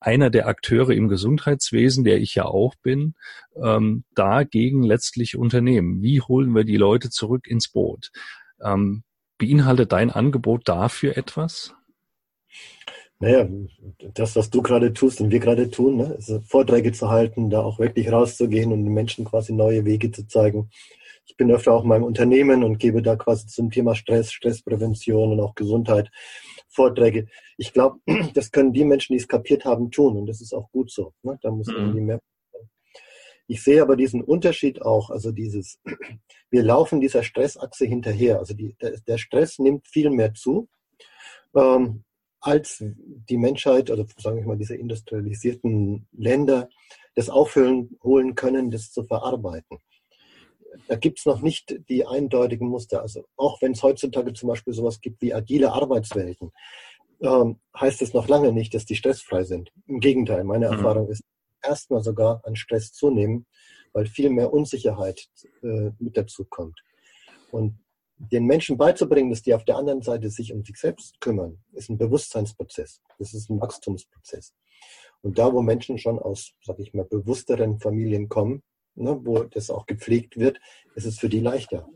einer 0.07 0.31
der 0.31 0.47
Akteure 0.47 0.91
im 0.91 1.09
Gesundheitswesen, 1.09 2.05
der 2.05 2.19
ich 2.19 2.35
ja 2.37 2.45
auch 2.45 2.75
bin, 2.77 3.15
ähm, 3.61 4.05
dagegen 4.15 4.83
letztlich 4.83 5.37
unternehmen? 5.37 6.01
Wie 6.03 6.21
holen 6.21 6.55
wir 6.55 6.65
die 6.65 6.77
Leute 6.77 7.11
zurück 7.11 7.49
ins 7.49 7.69
Boot? 7.69 8.13
Ähm, 8.63 9.03
beinhaltet 9.37 9.93
dein 9.93 10.11
Angebot 10.11 10.69
dafür 10.69 11.17
etwas? 11.17 11.75
Naja, 13.19 13.49
das, 14.15 14.37
was 14.37 14.51
du 14.51 14.63
gerade 14.63 14.93
tust 14.93 15.21
und 15.21 15.31
wir 15.31 15.41
gerade 15.41 15.71
tun, 15.71 15.97
ne, 15.97 16.19
Vorträge 16.47 16.93
zu 16.93 17.11
halten, 17.11 17.51
da 17.51 17.61
auch 17.61 17.79
wirklich 17.79 18.13
rauszugehen 18.13 18.73
und 18.73 18.85
den 18.85 18.93
Menschen 18.93 19.25
quasi 19.25 19.55
neue 19.55 19.85
Wege 19.87 20.13
zu 20.13 20.29
zeigen. 20.29 20.71
Ich 21.27 21.37
bin 21.37 21.51
öfter 21.51 21.73
auch 21.73 21.83
in 21.83 21.89
meinem 21.89 22.05
Unternehmen 22.05 22.63
und 22.63 22.79
gebe 22.79 23.03
da 23.03 23.17
quasi 23.17 23.47
zum 23.49 23.71
Thema 23.71 23.95
Stress, 23.97 24.33
Stressprävention 24.33 25.33
und 25.33 25.41
auch 25.41 25.55
Gesundheit 25.57 26.11
Vorträge. 26.69 27.27
Ich 27.57 27.73
glaube, 27.73 27.99
das 28.35 28.53
können 28.53 28.73
die 28.73 28.85
Menschen, 28.85 29.13
die 29.15 29.19
es 29.19 29.29
kapiert 29.29 29.65
haben, 29.65 29.91
tun 29.91 30.17
und 30.17 30.27
das 30.27 30.41
ist 30.41 30.53
auch 30.53 30.71
gut 30.71 30.91
so. 30.91 31.13
Ne? 31.23 31.39
Da 31.43 31.51
muss 31.51 31.69
irgendwie 31.69 32.01
mhm. 32.01 32.07
mehr. 32.07 32.21
Ich 33.49 33.63
sehe 33.63 33.83
aber 33.83 33.97
diesen 33.97 34.23
Unterschied 34.23 34.83
auch, 34.83 35.11
also 35.11 35.33
dieses, 35.33 35.81
wir 36.51 36.63
laufen 36.63 37.01
dieser 37.01 37.23
Stressachse 37.23 37.87
hinterher. 37.87 38.39
Also 38.39 38.55
die, 38.55 38.77
der, 38.81 39.01
der 39.01 39.19
Stress 39.19 39.59
nimmt 39.59 39.89
viel 39.89 40.11
mehr 40.11 40.33
zu, 40.35 40.69
ähm, 41.57 42.05
als 42.41 42.85
die 43.29 43.39
Menschheit 43.39 43.91
oder 43.91 44.07
sagen 44.19 44.39
wir 44.39 44.47
mal 44.47 44.59
diese 44.59 44.77
industrialisierten 44.77 46.07
Länder 46.13 46.69
das 47.15 47.31
aufholen 47.31 47.99
holen 48.05 48.35
können, 48.35 48.71
das 48.71 48.93
zu 48.93 49.03
verarbeiten 49.03 49.79
da 50.89 50.97
gibt 50.97 51.19
es 51.19 51.27
noch 51.27 51.41
nicht 51.41 51.77
die 51.89 52.07
eindeutigen 52.07 52.69
Muster. 52.69 53.03
Also 53.03 53.25
auch 53.37 53.61
wenn 53.63 53.73
es 53.73 53.83
heutzutage 53.83 54.33
zum 54.33 54.49
Beispiel 54.49 54.73
sowas 54.73 55.01
gibt 55.01 55.23
wie 55.23 55.35
agile 55.35 55.73
Arbeitswelten, 55.73 56.53
ähm, 57.21 57.61
heißt 57.79 58.03
es 58.03 58.13
noch 58.13 58.29
lange 58.29 58.53
nicht, 58.53 58.75
dass 58.75 58.85
die 58.85 58.97
stressfrei 58.97 59.45
sind. 59.45 59.73
Im 59.87 60.01
Gegenteil, 60.01 60.45
meine 60.45 60.67
mhm. 60.67 60.75
Erfahrung 60.75 61.09
ist 61.09 61.23
erstmal 61.63 62.03
sogar 62.03 62.41
an 62.45 62.57
Stress 62.57 62.93
zunehmen, 62.93 63.47
weil 63.93 64.07
viel 64.07 64.31
mehr 64.31 64.53
Unsicherheit 64.53 65.29
äh, 65.63 65.91
mit 65.99 66.17
dazu 66.17 66.45
kommt. 66.45 66.79
Und 67.51 67.79
den 68.19 68.47
Menschen 68.47 68.79
beizubringen, 68.79 69.31
dass 69.31 69.43
die 69.43 69.55
auf 69.55 69.65
der 69.65 69.77
anderen 69.77 70.03
Seite 70.03 70.31
sich 70.31 70.53
um 70.53 70.65
sich 70.65 70.77
selbst 70.77 71.21
kümmern, 71.21 71.59
ist 71.73 71.91
ein 71.91 71.99
Bewusstseinsprozess. 71.99 73.03
Das 73.19 73.35
ist 73.35 73.51
ein 73.51 73.61
Wachstumsprozess. 73.61 74.55
Und 75.23 75.39
da, 75.39 75.53
wo 75.53 75.63
Menschen 75.63 75.99
schon 75.99 76.19
aus, 76.19 76.53
sag 76.63 76.79
ich 76.79 76.95
mal, 76.95 77.05
bewussteren 77.05 77.79
Familien 77.79 78.29
kommen, 78.29 78.63
ne, 78.97 79.19
wo 79.23 79.45
das 79.45 79.71
auch 79.71 79.87
gepflegt 79.87 80.37
wird, 80.37 80.59
ist 80.95 81.07
es 81.07 81.19
für 81.19 81.29
die 81.29 81.41
leichter. 81.41 81.89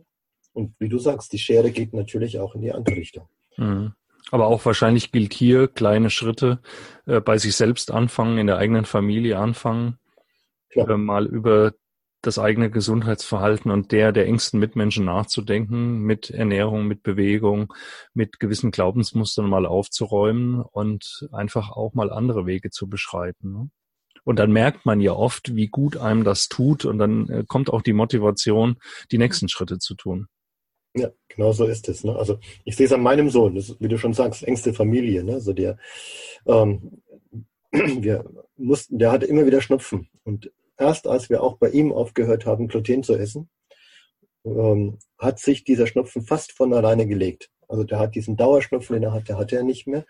Und 0.52 0.74
wie 0.78 0.88
du 0.88 0.98
sagst, 0.98 1.32
die 1.32 1.38
Schere 1.38 1.70
geht 1.70 1.92
natürlich 1.94 2.38
auch 2.38 2.54
in 2.54 2.62
die 2.62 2.72
andere 2.72 2.96
Richtung. 2.96 3.28
Mhm. 3.56 3.92
Aber 4.30 4.46
auch 4.46 4.64
wahrscheinlich 4.64 5.12
gilt 5.12 5.32
hier 5.32 5.68
kleine 5.68 6.10
Schritte 6.10 6.60
äh, 7.06 7.20
bei 7.20 7.38
sich 7.38 7.56
selbst 7.56 7.90
anfangen, 7.90 8.38
in 8.38 8.46
der 8.46 8.58
eigenen 8.58 8.84
Familie 8.84 9.38
anfangen, 9.38 9.98
äh, 10.70 10.96
mal 10.96 11.26
über 11.26 11.72
das 12.22 12.38
eigene 12.38 12.70
Gesundheitsverhalten 12.70 13.70
und 13.70 13.92
der 13.92 14.12
der 14.12 14.26
engsten 14.26 14.60
Mitmenschen 14.60 15.06
nachzudenken, 15.06 16.00
mit 16.00 16.30
Ernährung, 16.30 16.86
mit 16.86 17.02
Bewegung, 17.02 17.72
mit 18.12 18.38
gewissen 18.38 18.70
Glaubensmustern 18.70 19.48
mal 19.48 19.64
aufzuräumen 19.64 20.60
und 20.60 21.28
einfach 21.32 21.70
auch 21.70 21.94
mal 21.94 22.12
andere 22.12 22.46
Wege 22.46 22.70
zu 22.70 22.88
beschreiten. 22.88 23.52
Ne? 23.52 23.70
Und 24.24 24.38
dann 24.38 24.52
merkt 24.52 24.86
man 24.86 25.00
ja 25.00 25.12
oft, 25.12 25.54
wie 25.54 25.68
gut 25.68 25.96
einem 25.96 26.24
das 26.24 26.48
tut 26.48 26.84
und 26.84 26.98
dann 26.98 27.28
äh, 27.28 27.44
kommt 27.46 27.70
auch 27.70 27.82
die 27.82 27.92
Motivation, 27.92 28.76
die 29.10 29.18
nächsten 29.18 29.48
Schritte 29.48 29.78
zu 29.78 29.94
tun. 29.94 30.26
Ja, 30.94 31.10
genau 31.28 31.52
so 31.52 31.66
ist 31.66 31.88
es. 31.88 32.02
Ne? 32.04 32.16
Also 32.16 32.38
ich 32.64 32.76
sehe 32.76 32.86
es 32.86 32.92
an 32.92 33.02
meinem 33.02 33.30
Sohn, 33.30 33.54
das 33.54 33.76
wie 33.78 33.88
du 33.88 33.96
schon 33.96 34.12
sagst, 34.12 34.42
engste 34.42 34.74
Familie. 34.74 35.22
Ne? 35.22 35.34
Also 35.34 35.52
der, 35.52 35.78
ähm, 36.46 37.02
wir 37.70 38.24
mussten, 38.56 38.98
der 38.98 39.12
hatte 39.12 39.26
immer 39.26 39.46
wieder 39.46 39.60
Schnupfen. 39.60 40.08
Und 40.24 40.50
erst 40.76 41.06
als 41.06 41.30
wir 41.30 41.42
auch 41.42 41.58
bei 41.58 41.70
ihm 41.70 41.92
aufgehört 41.92 42.44
haben, 42.44 42.66
Gluten 42.66 43.04
zu 43.04 43.14
essen, 43.14 43.48
ähm, 44.44 44.98
hat 45.18 45.38
sich 45.38 45.64
dieser 45.64 45.86
Schnupfen 45.86 46.22
fast 46.22 46.52
von 46.52 46.72
alleine 46.72 47.06
gelegt. 47.06 47.50
Also 47.68 47.84
der 47.84 48.00
hat 48.00 48.16
diesen 48.16 48.36
Dauerschnupfen, 48.36 48.94
den 48.94 49.04
er 49.04 49.12
hatte, 49.12 49.36
hatte 49.36 49.56
er 49.56 49.62
nicht 49.62 49.86
mehr. 49.86 50.04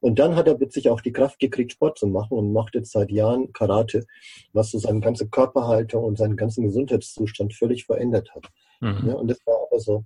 Und 0.00 0.18
dann 0.18 0.34
hat 0.34 0.46
er 0.48 0.54
plötzlich 0.54 0.88
auch 0.88 1.00
die 1.00 1.12
Kraft 1.12 1.38
gekriegt, 1.38 1.72
Sport 1.72 1.98
zu 1.98 2.06
machen 2.06 2.36
und 2.36 2.52
macht 2.52 2.74
jetzt 2.74 2.92
seit 2.92 3.10
Jahren 3.10 3.52
Karate, 3.52 4.06
was 4.52 4.70
so 4.70 4.78
seine 4.78 5.00
ganze 5.00 5.28
Körperhaltung 5.28 6.04
und 6.04 6.16
seinen 6.16 6.36
ganzen 6.36 6.64
Gesundheitszustand 6.64 7.54
völlig 7.54 7.84
verändert 7.84 8.34
hat. 8.34 8.48
Mhm. 8.80 9.08
Ja, 9.08 9.14
und 9.14 9.28
das 9.28 9.38
war 9.46 9.56
aber 9.70 9.78
so, 9.78 10.04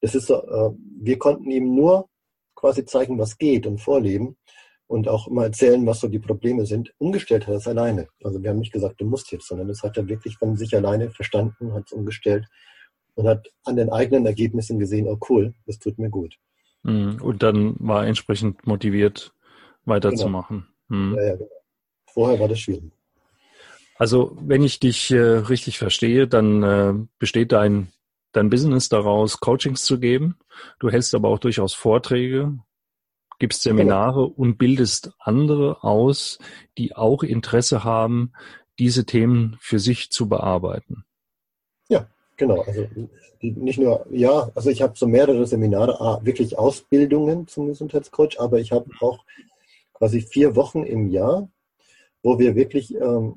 das 0.00 0.14
ist 0.14 0.26
so, 0.26 0.42
äh, 0.42 0.70
wir 1.00 1.18
konnten 1.18 1.50
ihm 1.50 1.74
nur 1.74 2.08
quasi 2.54 2.84
zeigen, 2.84 3.18
was 3.18 3.38
geht 3.38 3.66
und 3.66 3.78
vorleben 3.78 4.36
und 4.86 5.08
auch 5.08 5.28
mal 5.28 5.44
erzählen, 5.44 5.84
was 5.86 6.00
so 6.00 6.08
die 6.08 6.18
Probleme 6.18 6.66
sind. 6.66 6.94
Umgestellt 6.98 7.46
hat 7.46 7.54
er 7.54 7.58
es 7.58 7.68
alleine. 7.68 8.08
Also 8.22 8.42
wir 8.42 8.50
haben 8.50 8.58
nicht 8.58 8.72
gesagt, 8.72 9.00
du 9.00 9.06
musst 9.06 9.32
jetzt, 9.32 9.48
sondern 9.48 9.68
das 9.68 9.82
hat 9.82 9.96
er 9.96 10.08
wirklich 10.08 10.36
von 10.36 10.56
sich 10.56 10.76
alleine 10.76 11.10
verstanden, 11.10 11.72
hat 11.72 11.84
es 11.86 11.92
umgestellt 11.92 12.46
und 13.14 13.26
hat 13.26 13.48
an 13.64 13.76
den 13.76 13.90
eigenen 13.90 14.26
Ergebnissen 14.26 14.78
gesehen, 14.78 15.08
oh 15.08 15.18
cool, 15.28 15.54
das 15.66 15.78
tut 15.78 15.98
mir 15.98 16.10
gut. 16.10 16.36
Mhm. 16.84 17.20
Und 17.20 17.42
dann 17.42 17.74
war 17.80 18.06
entsprechend 18.06 18.66
motiviert, 18.66 19.34
weiterzumachen. 19.84 20.68
Genau. 20.88 21.00
Mhm. 21.00 21.14
Ja, 21.16 21.22
ja, 21.24 21.36
genau. 21.36 21.50
Vorher 22.06 22.38
war 22.38 22.48
das 22.48 22.60
schwierig. 22.60 22.92
Also, 23.96 24.36
wenn 24.40 24.62
ich 24.62 24.80
dich 24.80 25.10
äh, 25.10 25.18
richtig 25.18 25.78
verstehe, 25.78 26.28
dann 26.28 26.62
äh, 26.62 26.94
besteht 27.18 27.52
dein, 27.52 27.88
dein 28.32 28.50
Business 28.50 28.88
daraus, 28.88 29.40
Coachings 29.40 29.84
zu 29.84 29.98
geben. 29.98 30.36
Du 30.78 30.90
hältst 30.90 31.14
aber 31.14 31.28
auch 31.28 31.38
durchaus 31.38 31.74
Vorträge, 31.74 32.58
gibst 33.38 33.62
Seminare 33.62 34.24
genau. 34.24 34.34
und 34.36 34.58
bildest 34.58 35.12
andere 35.18 35.82
aus, 35.82 36.38
die 36.76 36.94
auch 36.94 37.22
Interesse 37.22 37.84
haben, 37.84 38.32
diese 38.78 39.06
Themen 39.06 39.56
für 39.60 39.78
sich 39.78 40.10
zu 40.10 40.28
bearbeiten. 40.28 41.04
Genau. 42.36 42.60
Also 42.62 42.86
nicht 43.40 43.78
nur, 43.78 44.06
ja, 44.10 44.50
also 44.54 44.70
ich 44.70 44.82
habe 44.82 44.94
so 44.96 45.06
mehrere 45.06 45.46
Seminare, 45.46 46.20
wirklich 46.24 46.58
Ausbildungen 46.58 47.46
zum 47.46 47.68
Gesundheitscoach, 47.68 48.40
aber 48.40 48.58
ich 48.58 48.72
habe 48.72 48.90
auch 49.00 49.24
quasi 49.92 50.20
vier 50.20 50.56
Wochen 50.56 50.82
im 50.82 51.10
Jahr, 51.10 51.48
wo 52.22 52.38
wir 52.38 52.56
wirklich, 52.56 52.94
ähm, 52.94 53.36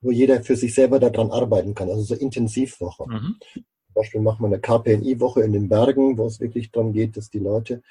wo 0.00 0.10
jeder 0.10 0.42
für 0.42 0.56
sich 0.56 0.74
selber 0.74 0.98
daran 0.98 1.30
arbeiten 1.30 1.74
kann, 1.74 1.88
also 1.88 2.02
so 2.02 2.14
Intensivwoche. 2.14 3.08
Mhm. 3.08 3.36
Zum 3.54 3.94
Beispiel 3.94 4.20
machen 4.20 4.42
wir 4.42 4.46
eine 4.46 4.60
KPNI-Woche 4.60 5.42
in 5.42 5.52
den 5.52 5.68
Bergen, 5.68 6.16
wo 6.18 6.26
es 6.26 6.40
wirklich 6.40 6.70
darum 6.70 6.92
geht, 6.92 7.16
dass 7.16 7.30
die 7.30 7.38
Leute 7.38 7.82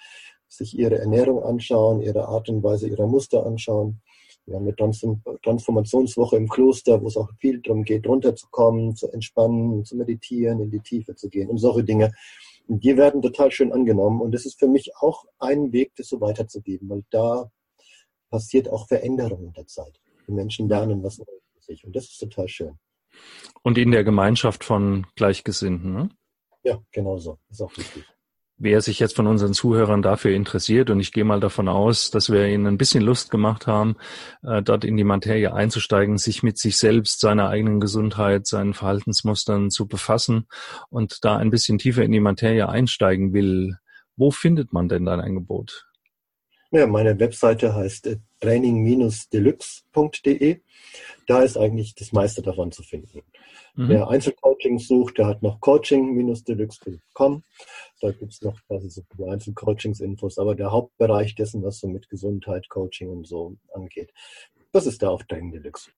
sich 0.47 0.77
ihre 0.77 0.97
Ernährung 0.99 1.43
anschauen, 1.43 2.01
ihre 2.01 2.27
Art 2.27 2.49
und 2.49 2.63
Weise 2.63 2.87
ihrer 2.87 3.07
Muster 3.07 3.45
anschauen 3.45 4.01
wir 4.51 4.57
haben 4.57 4.67
eine 4.67 5.39
Transformationswoche 5.41 6.37
im 6.37 6.47
Kloster, 6.47 7.01
wo 7.01 7.07
es 7.07 7.17
auch 7.17 7.29
viel 7.39 7.61
darum 7.61 7.83
geht, 7.83 8.07
runterzukommen, 8.07 8.95
zu 8.95 9.11
entspannen, 9.11 9.85
zu 9.85 9.95
meditieren, 9.95 10.59
in 10.59 10.69
die 10.69 10.79
Tiefe 10.79 11.15
zu 11.15 11.29
gehen 11.29 11.49
und 11.49 11.57
solche 11.57 11.83
Dinge. 11.83 12.11
die 12.67 12.95
werden 12.95 13.21
total 13.21 13.51
schön 13.51 13.71
angenommen 13.73 14.21
und 14.21 14.31
das 14.33 14.45
ist 14.45 14.59
für 14.59 14.67
mich 14.67 14.95
auch 14.97 15.25
ein 15.39 15.71
Weg, 15.73 15.93
das 15.95 16.07
so 16.07 16.21
weiterzugeben, 16.21 16.89
weil 16.89 17.03
da 17.09 17.51
passiert 18.29 18.69
auch 18.69 18.87
Veränderung 18.87 19.45
in 19.45 19.53
der 19.53 19.67
Zeit. 19.67 19.99
Die 20.27 20.31
Menschen 20.31 20.69
lernen 20.69 21.03
was 21.03 21.17
Neues 21.17 21.43
für 21.53 21.61
sich 21.61 21.85
und 21.85 21.95
das 21.95 22.05
ist 22.05 22.19
total 22.19 22.47
schön. 22.47 22.77
Und 23.63 23.77
in 23.77 23.91
der 23.91 24.03
Gemeinschaft 24.03 24.63
von 24.63 25.05
Gleichgesinnten, 25.15 25.93
ne? 25.93 26.09
Ja, 26.63 26.81
genau 26.91 27.17
so. 27.17 27.39
Ist 27.49 27.61
auch 27.61 27.75
wichtig. 27.75 28.05
Wer 28.63 28.79
sich 28.81 28.99
jetzt 28.99 29.15
von 29.15 29.25
unseren 29.25 29.53
Zuhörern 29.53 30.03
dafür 30.03 30.35
interessiert, 30.35 30.91
und 30.91 30.99
ich 30.99 31.11
gehe 31.11 31.23
mal 31.23 31.39
davon 31.39 31.67
aus, 31.67 32.11
dass 32.11 32.29
wir 32.29 32.47
ihnen 32.47 32.67
ein 32.67 32.77
bisschen 32.77 33.01
Lust 33.01 33.31
gemacht 33.31 33.65
haben, 33.65 33.95
äh, 34.43 34.61
dort 34.61 34.85
in 34.85 34.97
die 34.97 35.03
Materie 35.03 35.51
einzusteigen, 35.51 36.19
sich 36.19 36.43
mit 36.43 36.59
sich 36.59 36.77
selbst, 36.77 37.21
seiner 37.21 37.49
eigenen 37.49 37.79
Gesundheit, 37.79 38.45
seinen 38.45 38.75
Verhaltensmustern 38.75 39.71
zu 39.71 39.87
befassen 39.87 40.45
und 40.91 41.25
da 41.25 41.37
ein 41.37 41.49
bisschen 41.49 41.79
tiefer 41.79 42.03
in 42.03 42.11
die 42.11 42.19
Materie 42.19 42.69
einsteigen 42.69 43.33
will, 43.33 43.77
wo 44.15 44.29
findet 44.29 44.73
man 44.73 44.87
denn 44.87 45.05
dein 45.05 45.21
Angebot? 45.21 45.87
Ja, 46.71 46.87
meine 46.87 47.19
Webseite 47.19 47.75
heißt 47.75 48.07
äh, 48.07 48.17
training-deluxe.de. 48.39 50.61
Da 51.27 51.43
ist 51.43 51.57
eigentlich 51.57 51.93
das 51.95 52.13
meiste 52.13 52.41
davon 52.41 52.71
zu 52.71 52.81
finden. 52.81 53.23
Mhm. 53.75 53.89
Wer 53.89 54.09
Einzelcoaching 54.09 54.79
sucht, 54.79 55.17
der 55.17 55.27
hat 55.27 55.43
noch 55.43 55.59
coaching-deluxe.com. 55.59 57.43
Da 57.99 58.11
gibt 58.11 58.31
es 58.31 58.41
noch 58.41 58.57
quasi 58.67 58.89
so 58.89 59.03
Einzelcoachings-Infos, 59.25 60.37
aber 60.37 60.55
der 60.55 60.71
Hauptbereich 60.71 61.35
dessen, 61.35 61.61
was 61.61 61.79
so 61.79 61.89
mit 61.89 62.07
Gesundheit, 62.09 62.69
Coaching 62.69 63.09
und 63.09 63.27
so 63.27 63.57
angeht, 63.73 64.13
das 64.71 64.85
ist 64.85 65.03
da 65.03 65.09
auf 65.09 65.25
Training 65.25 65.51
Deluxe. 65.51 65.91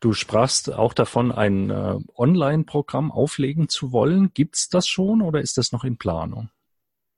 Du 0.00 0.12
sprachst 0.12 0.70
auch 0.72 0.92
davon, 0.92 1.32
ein 1.32 1.70
äh, 1.70 1.96
Online-Programm 2.16 3.10
auflegen 3.10 3.70
zu 3.70 3.92
wollen. 3.92 4.34
Gibt 4.34 4.56
es 4.56 4.68
das 4.68 4.86
schon 4.86 5.22
oder 5.22 5.40
ist 5.40 5.56
das 5.56 5.72
noch 5.72 5.84
in 5.84 5.96
Planung? 5.96 6.50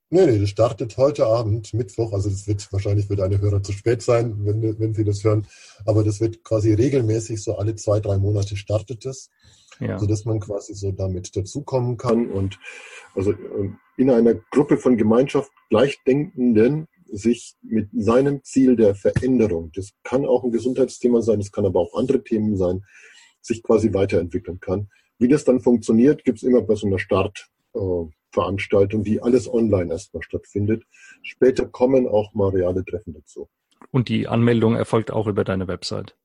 Nee, 0.08 0.26
nee, 0.26 0.38
das 0.38 0.50
startet 0.50 0.96
heute 0.96 1.26
Abend, 1.26 1.74
Mittwoch. 1.74 2.12
Also 2.12 2.30
das 2.30 2.46
wird 2.46 2.72
wahrscheinlich 2.72 3.06
für 3.06 3.16
deine 3.16 3.40
Hörer 3.40 3.62
zu 3.62 3.72
spät 3.72 4.02
sein, 4.02 4.36
wenn, 4.44 4.78
wenn 4.78 4.94
sie 4.94 5.04
das 5.04 5.24
hören. 5.24 5.46
Aber 5.84 6.04
das 6.04 6.20
wird 6.20 6.44
quasi 6.44 6.72
regelmäßig, 6.74 7.42
so 7.42 7.56
alle 7.56 7.74
zwei, 7.74 7.98
drei 7.98 8.16
Monate 8.18 8.56
startet 8.56 9.04
es. 9.04 9.30
Ja. 9.80 9.98
Sodass 9.98 10.24
man 10.24 10.40
quasi 10.40 10.74
so 10.74 10.92
damit 10.92 11.36
dazukommen 11.36 11.96
kann 11.98 12.30
und 12.30 12.58
also 13.14 13.32
ähm, 13.32 13.78
in 13.98 14.10
einer 14.10 14.34
Gruppe 14.34 14.78
von 14.78 14.96
Gemeinschaft 14.96 15.50
Gleichdenkenden 15.68 16.88
sich 17.12 17.56
mit 17.62 17.90
seinem 17.92 18.42
Ziel 18.42 18.76
der 18.76 18.94
Veränderung, 18.94 19.70
das 19.74 19.92
kann 20.02 20.24
auch 20.24 20.44
ein 20.44 20.50
Gesundheitsthema 20.50 21.20
sein, 21.20 21.40
das 21.40 21.52
kann 21.52 21.66
aber 21.66 21.80
auch 21.80 21.94
andere 21.94 22.24
Themen 22.24 22.56
sein, 22.56 22.84
sich 23.42 23.62
quasi 23.62 23.92
weiterentwickeln 23.92 24.60
kann. 24.60 24.88
Wie 25.18 25.28
das 25.28 25.44
dann 25.44 25.60
funktioniert, 25.60 26.24
gibt 26.24 26.38
es 26.38 26.42
immer 26.42 26.62
bei 26.62 26.74
so 26.74 26.86
einer 26.86 26.98
Start, 26.98 27.48
äh, 27.74 27.78
Veranstaltung, 28.32 29.02
die 29.04 29.22
alles 29.22 29.52
online 29.52 29.92
erstmal 29.92 30.22
stattfindet. 30.22 30.84
Später 31.22 31.66
kommen 31.66 32.06
auch 32.06 32.34
mal 32.34 32.50
reale 32.50 32.84
Treffen 32.84 33.14
dazu. 33.14 33.48
Und 33.90 34.08
die 34.08 34.28
Anmeldung 34.28 34.76
erfolgt 34.76 35.10
auch 35.10 35.26
über 35.26 35.44
deine 35.44 35.68
Website? 35.68 36.16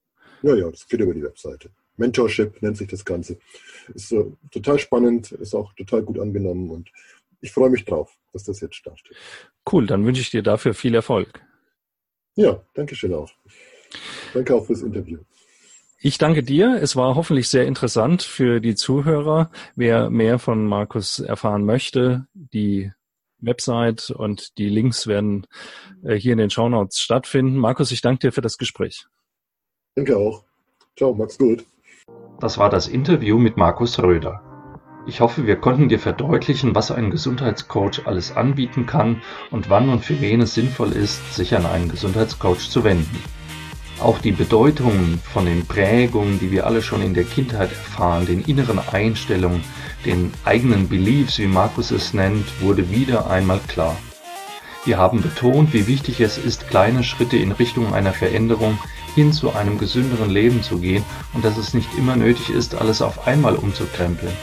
Ja, 0.41 0.55
ja, 0.55 0.69
das 0.69 0.87
geht 0.87 0.99
über 0.99 1.13
die 1.13 1.23
Webseite. 1.23 1.69
Mentorship 1.97 2.61
nennt 2.61 2.77
sich 2.77 2.87
das 2.87 3.05
Ganze. 3.05 3.37
Ist 3.93 4.11
äh, 4.11 4.25
total 4.51 4.79
spannend, 4.79 5.31
ist 5.31 5.53
auch 5.53 5.73
total 5.73 6.01
gut 6.03 6.19
angenommen 6.19 6.69
und 6.69 6.91
ich 7.41 7.51
freue 7.51 7.69
mich 7.69 7.85
drauf, 7.85 8.17
dass 8.33 8.43
das 8.43 8.61
jetzt 8.61 8.75
startet. 8.75 9.15
Cool, 9.71 9.87
dann 9.87 10.05
wünsche 10.05 10.21
ich 10.21 10.31
dir 10.31 10.43
dafür 10.43 10.73
viel 10.73 10.95
Erfolg. 10.95 11.41
Ja, 12.35 12.63
danke 12.73 12.95
schön 12.95 13.13
auch. 13.13 13.31
Danke 14.33 14.55
auch 14.55 14.65
fürs 14.65 14.81
Interview. 14.81 15.19
Ich 16.03 16.17
danke 16.17 16.41
dir. 16.41 16.79
Es 16.81 16.95
war 16.95 17.13
hoffentlich 17.13 17.47
sehr 17.47 17.67
interessant 17.67 18.23
für 18.23 18.59
die 18.59 18.73
Zuhörer. 18.73 19.51
Wer 19.75 20.09
mehr 20.09 20.39
von 20.39 20.65
Markus 20.65 21.19
erfahren 21.19 21.63
möchte, 21.63 22.25
die 22.33 22.91
Website 23.37 24.09
und 24.09 24.57
die 24.57 24.67
Links 24.67 25.05
werden 25.05 25.45
äh, 26.03 26.15
hier 26.15 26.31
in 26.31 26.39
den 26.39 26.49
Show 26.49 26.67
Notes 26.69 26.99
stattfinden. 26.99 27.55
Markus, 27.55 27.91
ich 27.91 28.01
danke 28.01 28.27
dir 28.27 28.31
für 28.31 28.41
das 28.41 28.57
Gespräch. 28.57 29.05
Danke 29.95 30.17
auch. 30.17 30.43
Ciao, 30.97 31.13
mach's 31.13 31.37
gut. 31.37 31.65
Das 32.39 32.57
war 32.57 32.71
das 32.71 32.87
Interview 32.87 33.37
mit 33.37 33.57
Markus 33.57 34.01
Röder. 34.01 34.41
Ich 35.05 35.21
hoffe, 35.21 35.45
wir 35.45 35.57
konnten 35.57 35.87
dir 35.87 35.99
verdeutlichen, 35.99 36.73
was 36.73 36.89
ein 36.89 37.11
Gesundheitscoach 37.11 38.07
alles 38.07 38.35
anbieten 38.35 38.87
kann 38.87 39.21
und 39.51 39.69
wann 39.69 39.89
und 39.89 40.03
für 40.03 40.19
wen 40.19 40.41
es 40.41 40.55
sinnvoll 40.55 40.93
ist, 40.93 41.35
sich 41.35 41.55
an 41.55 41.67
einen 41.67 41.89
Gesundheitscoach 41.89 42.71
zu 42.71 42.83
wenden. 42.83 43.23
Auch 44.01 44.17
die 44.17 44.31
Bedeutung 44.31 45.19
von 45.31 45.45
den 45.45 45.67
Prägungen, 45.67 46.39
die 46.39 46.49
wir 46.51 46.65
alle 46.65 46.81
schon 46.81 47.03
in 47.03 47.13
der 47.13 47.23
Kindheit 47.23 47.69
erfahren, 47.69 48.25
den 48.25 48.41
inneren 48.41 48.79
Einstellungen, 48.79 49.63
den 50.05 50.33
eigenen 50.43 50.89
Beliefs, 50.89 51.37
wie 51.37 51.45
Markus 51.45 51.91
es 51.91 52.11
nennt, 52.11 52.45
wurde 52.61 52.89
wieder 52.89 53.29
einmal 53.29 53.59
klar. 53.67 53.95
Wir 54.85 54.97
haben 54.97 55.21
betont, 55.21 55.71
wie 55.73 55.85
wichtig 55.85 56.19
es 56.19 56.39
ist, 56.39 56.67
kleine 56.67 57.03
Schritte 57.03 57.37
in 57.37 57.51
Richtung 57.51 57.93
einer 57.93 58.11
Veränderung 58.11 58.79
hin 59.13 59.31
zu 59.33 59.53
einem 59.53 59.77
gesünderen 59.77 60.31
Leben 60.31 60.63
zu 60.63 60.79
gehen 60.79 61.05
und 61.33 61.45
dass 61.45 61.57
es 61.57 61.75
nicht 61.75 61.89
immer 61.95 62.15
nötig 62.15 62.49
ist, 62.49 62.73
alles 62.73 63.03
auf 63.03 63.27
einmal 63.27 63.55
umzukrempeln. 63.55 64.33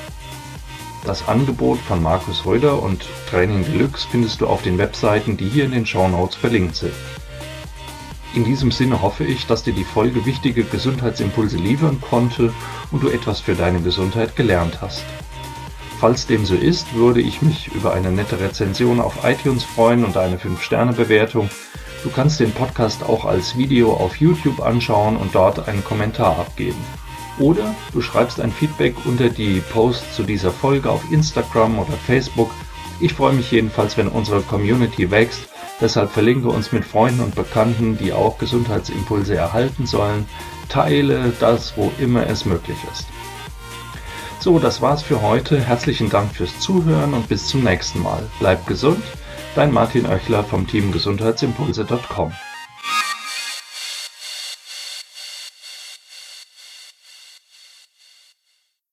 Das 1.04 1.26
Angebot 1.26 1.80
von 1.80 2.00
Markus 2.00 2.46
Röder 2.46 2.80
und 2.80 3.04
Training 3.28 3.64
Deluxe 3.64 4.06
findest 4.08 4.40
du 4.40 4.46
auf 4.46 4.62
den 4.62 4.78
Webseiten, 4.78 5.36
die 5.36 5.48
hier 5.48 5.64
in 5.64 5.72
den 5.72 5.86
Show 5.86 6.06
Notes 6.06 6.36
verlinkt 6.36 6.76
sind. 6.76 6.94
In 8.34 8.44
diesem 8.44 8.70
Sinne 8.70 9.00
hoffe 9.00 9.24
ich, 9.24 9.46
dass 9.46 9.62
dir 9.62 9.72
die 9.72 9.84
Folge 9.84 10.26
wichtige 10.26 10.64
Gesundheitsimpulse 10.64 11.56
liefern 11.56 12.00
konnte 12.00 12.52
und 12.92 13.02
du 13.02 13.08
etwas 13.08 13.40
für 13.40 13.54
deine 13.54 13.80
Gesundheit 13.80 14.36
gelernt 14.36 14.80
hast. 14.82 15.02
Falls 15.98 16.26
dem 16.26 16.44
so 16.44 16.54
ist, 16.54 16.94
würde 16.94 17.20
ich 17.20 17.42
mich 17.42 17.74
über 17.74 17.94
eine 17.94 18.12
nette 18.12 18.38
Rezension 18.38 19.00
auf 19.00 19.24
iTunes 19.24 19.64
freuen 19.64 20.04
und 20.04 20.16
eine 20.16 20.36
5-Sterne-Bewertung. 20.36 21.50
Du 22.04 22.10
kannst 22.10 22.38
den 22.38 22.52
Podcast 22.52 23.02
auch 23.02 23.24
als 23.24 23.56
Video 23.56 23.94
auf 23.94 24.16
YouTube 24.16 24.60
anschauen 24.60 25.16
und 25.16 25.34
dort 25.34 25.66
einen 25.66 25.82
Kommentar 25.82 26.38
abgeben. 26.38 26.78
Oder 27.38 27.74
du 27.92 28.00
schreibst 28.00 28.40
ein 28.40 28.52
Feedback 28.52 28.94
unter 29.06 29.28
die 29.28 29.60
Posts 29.72 30.14
zu 30.14 30.22
dieser 30.22 30.52
Folge 30.52 30.90
auf 30.90 31.02
Instagram 31.10 31.78
oder 31.78 31.94
Facebook. 32.06 32.50
Ich 33.00 33.14
freue 33.14 33.32
mich 33.32 33.50
jedenfalls, 33.50 33.96
wenn 33.96 34.08
unsere 34.08 34.42
Community 34.42 35.10
wächst 35.10 35.48
Deshalb 35.80 36.10
verlinke 36.10 36.48
uns 36.48 36.72
mit 36.72 36.84
Freunden 36.84 37.20
und 37.20 37.34
Bekannten, 37.34 37.96
die 37.96 38.12
auch 38.12 38.38
Gesundheitsimpulse 38.38 39.36
erhalten 39.36 39.86
sollen. 39.86 40.26
Teile 40.68 41.32
das, 41.38 41.76
wo 41.76 41.92
immer 41.98 42.26
es 42.26 42.44
möglich 42.44 42.78
ist. 42.92 43.06
So, 44.40 44.58
das 44.58 44.80
war's 44.80 45.02
für 45.02 45.22
heute. 45.22 45.60
Herzlichen 45.60 46.10
Dank 46.10 46.34
fürs 46.34 46.58
Zuhören 46.60 47.14
und 47.14 47.28
bis 47.28 47.46
zum 47.46 47.62
nächsten 47.62 48.02
Mal. 48.02 48.22
Bleib 48.38 48.66
gesund, 48.66 49.02
dein 49.54 49.72
Martin 49.72 50.06
Oechler 50.06 50.44
vom 50.44 50.66
Team 50.66 50.92
Gesundheitsimpulse.com. 50.92 52.32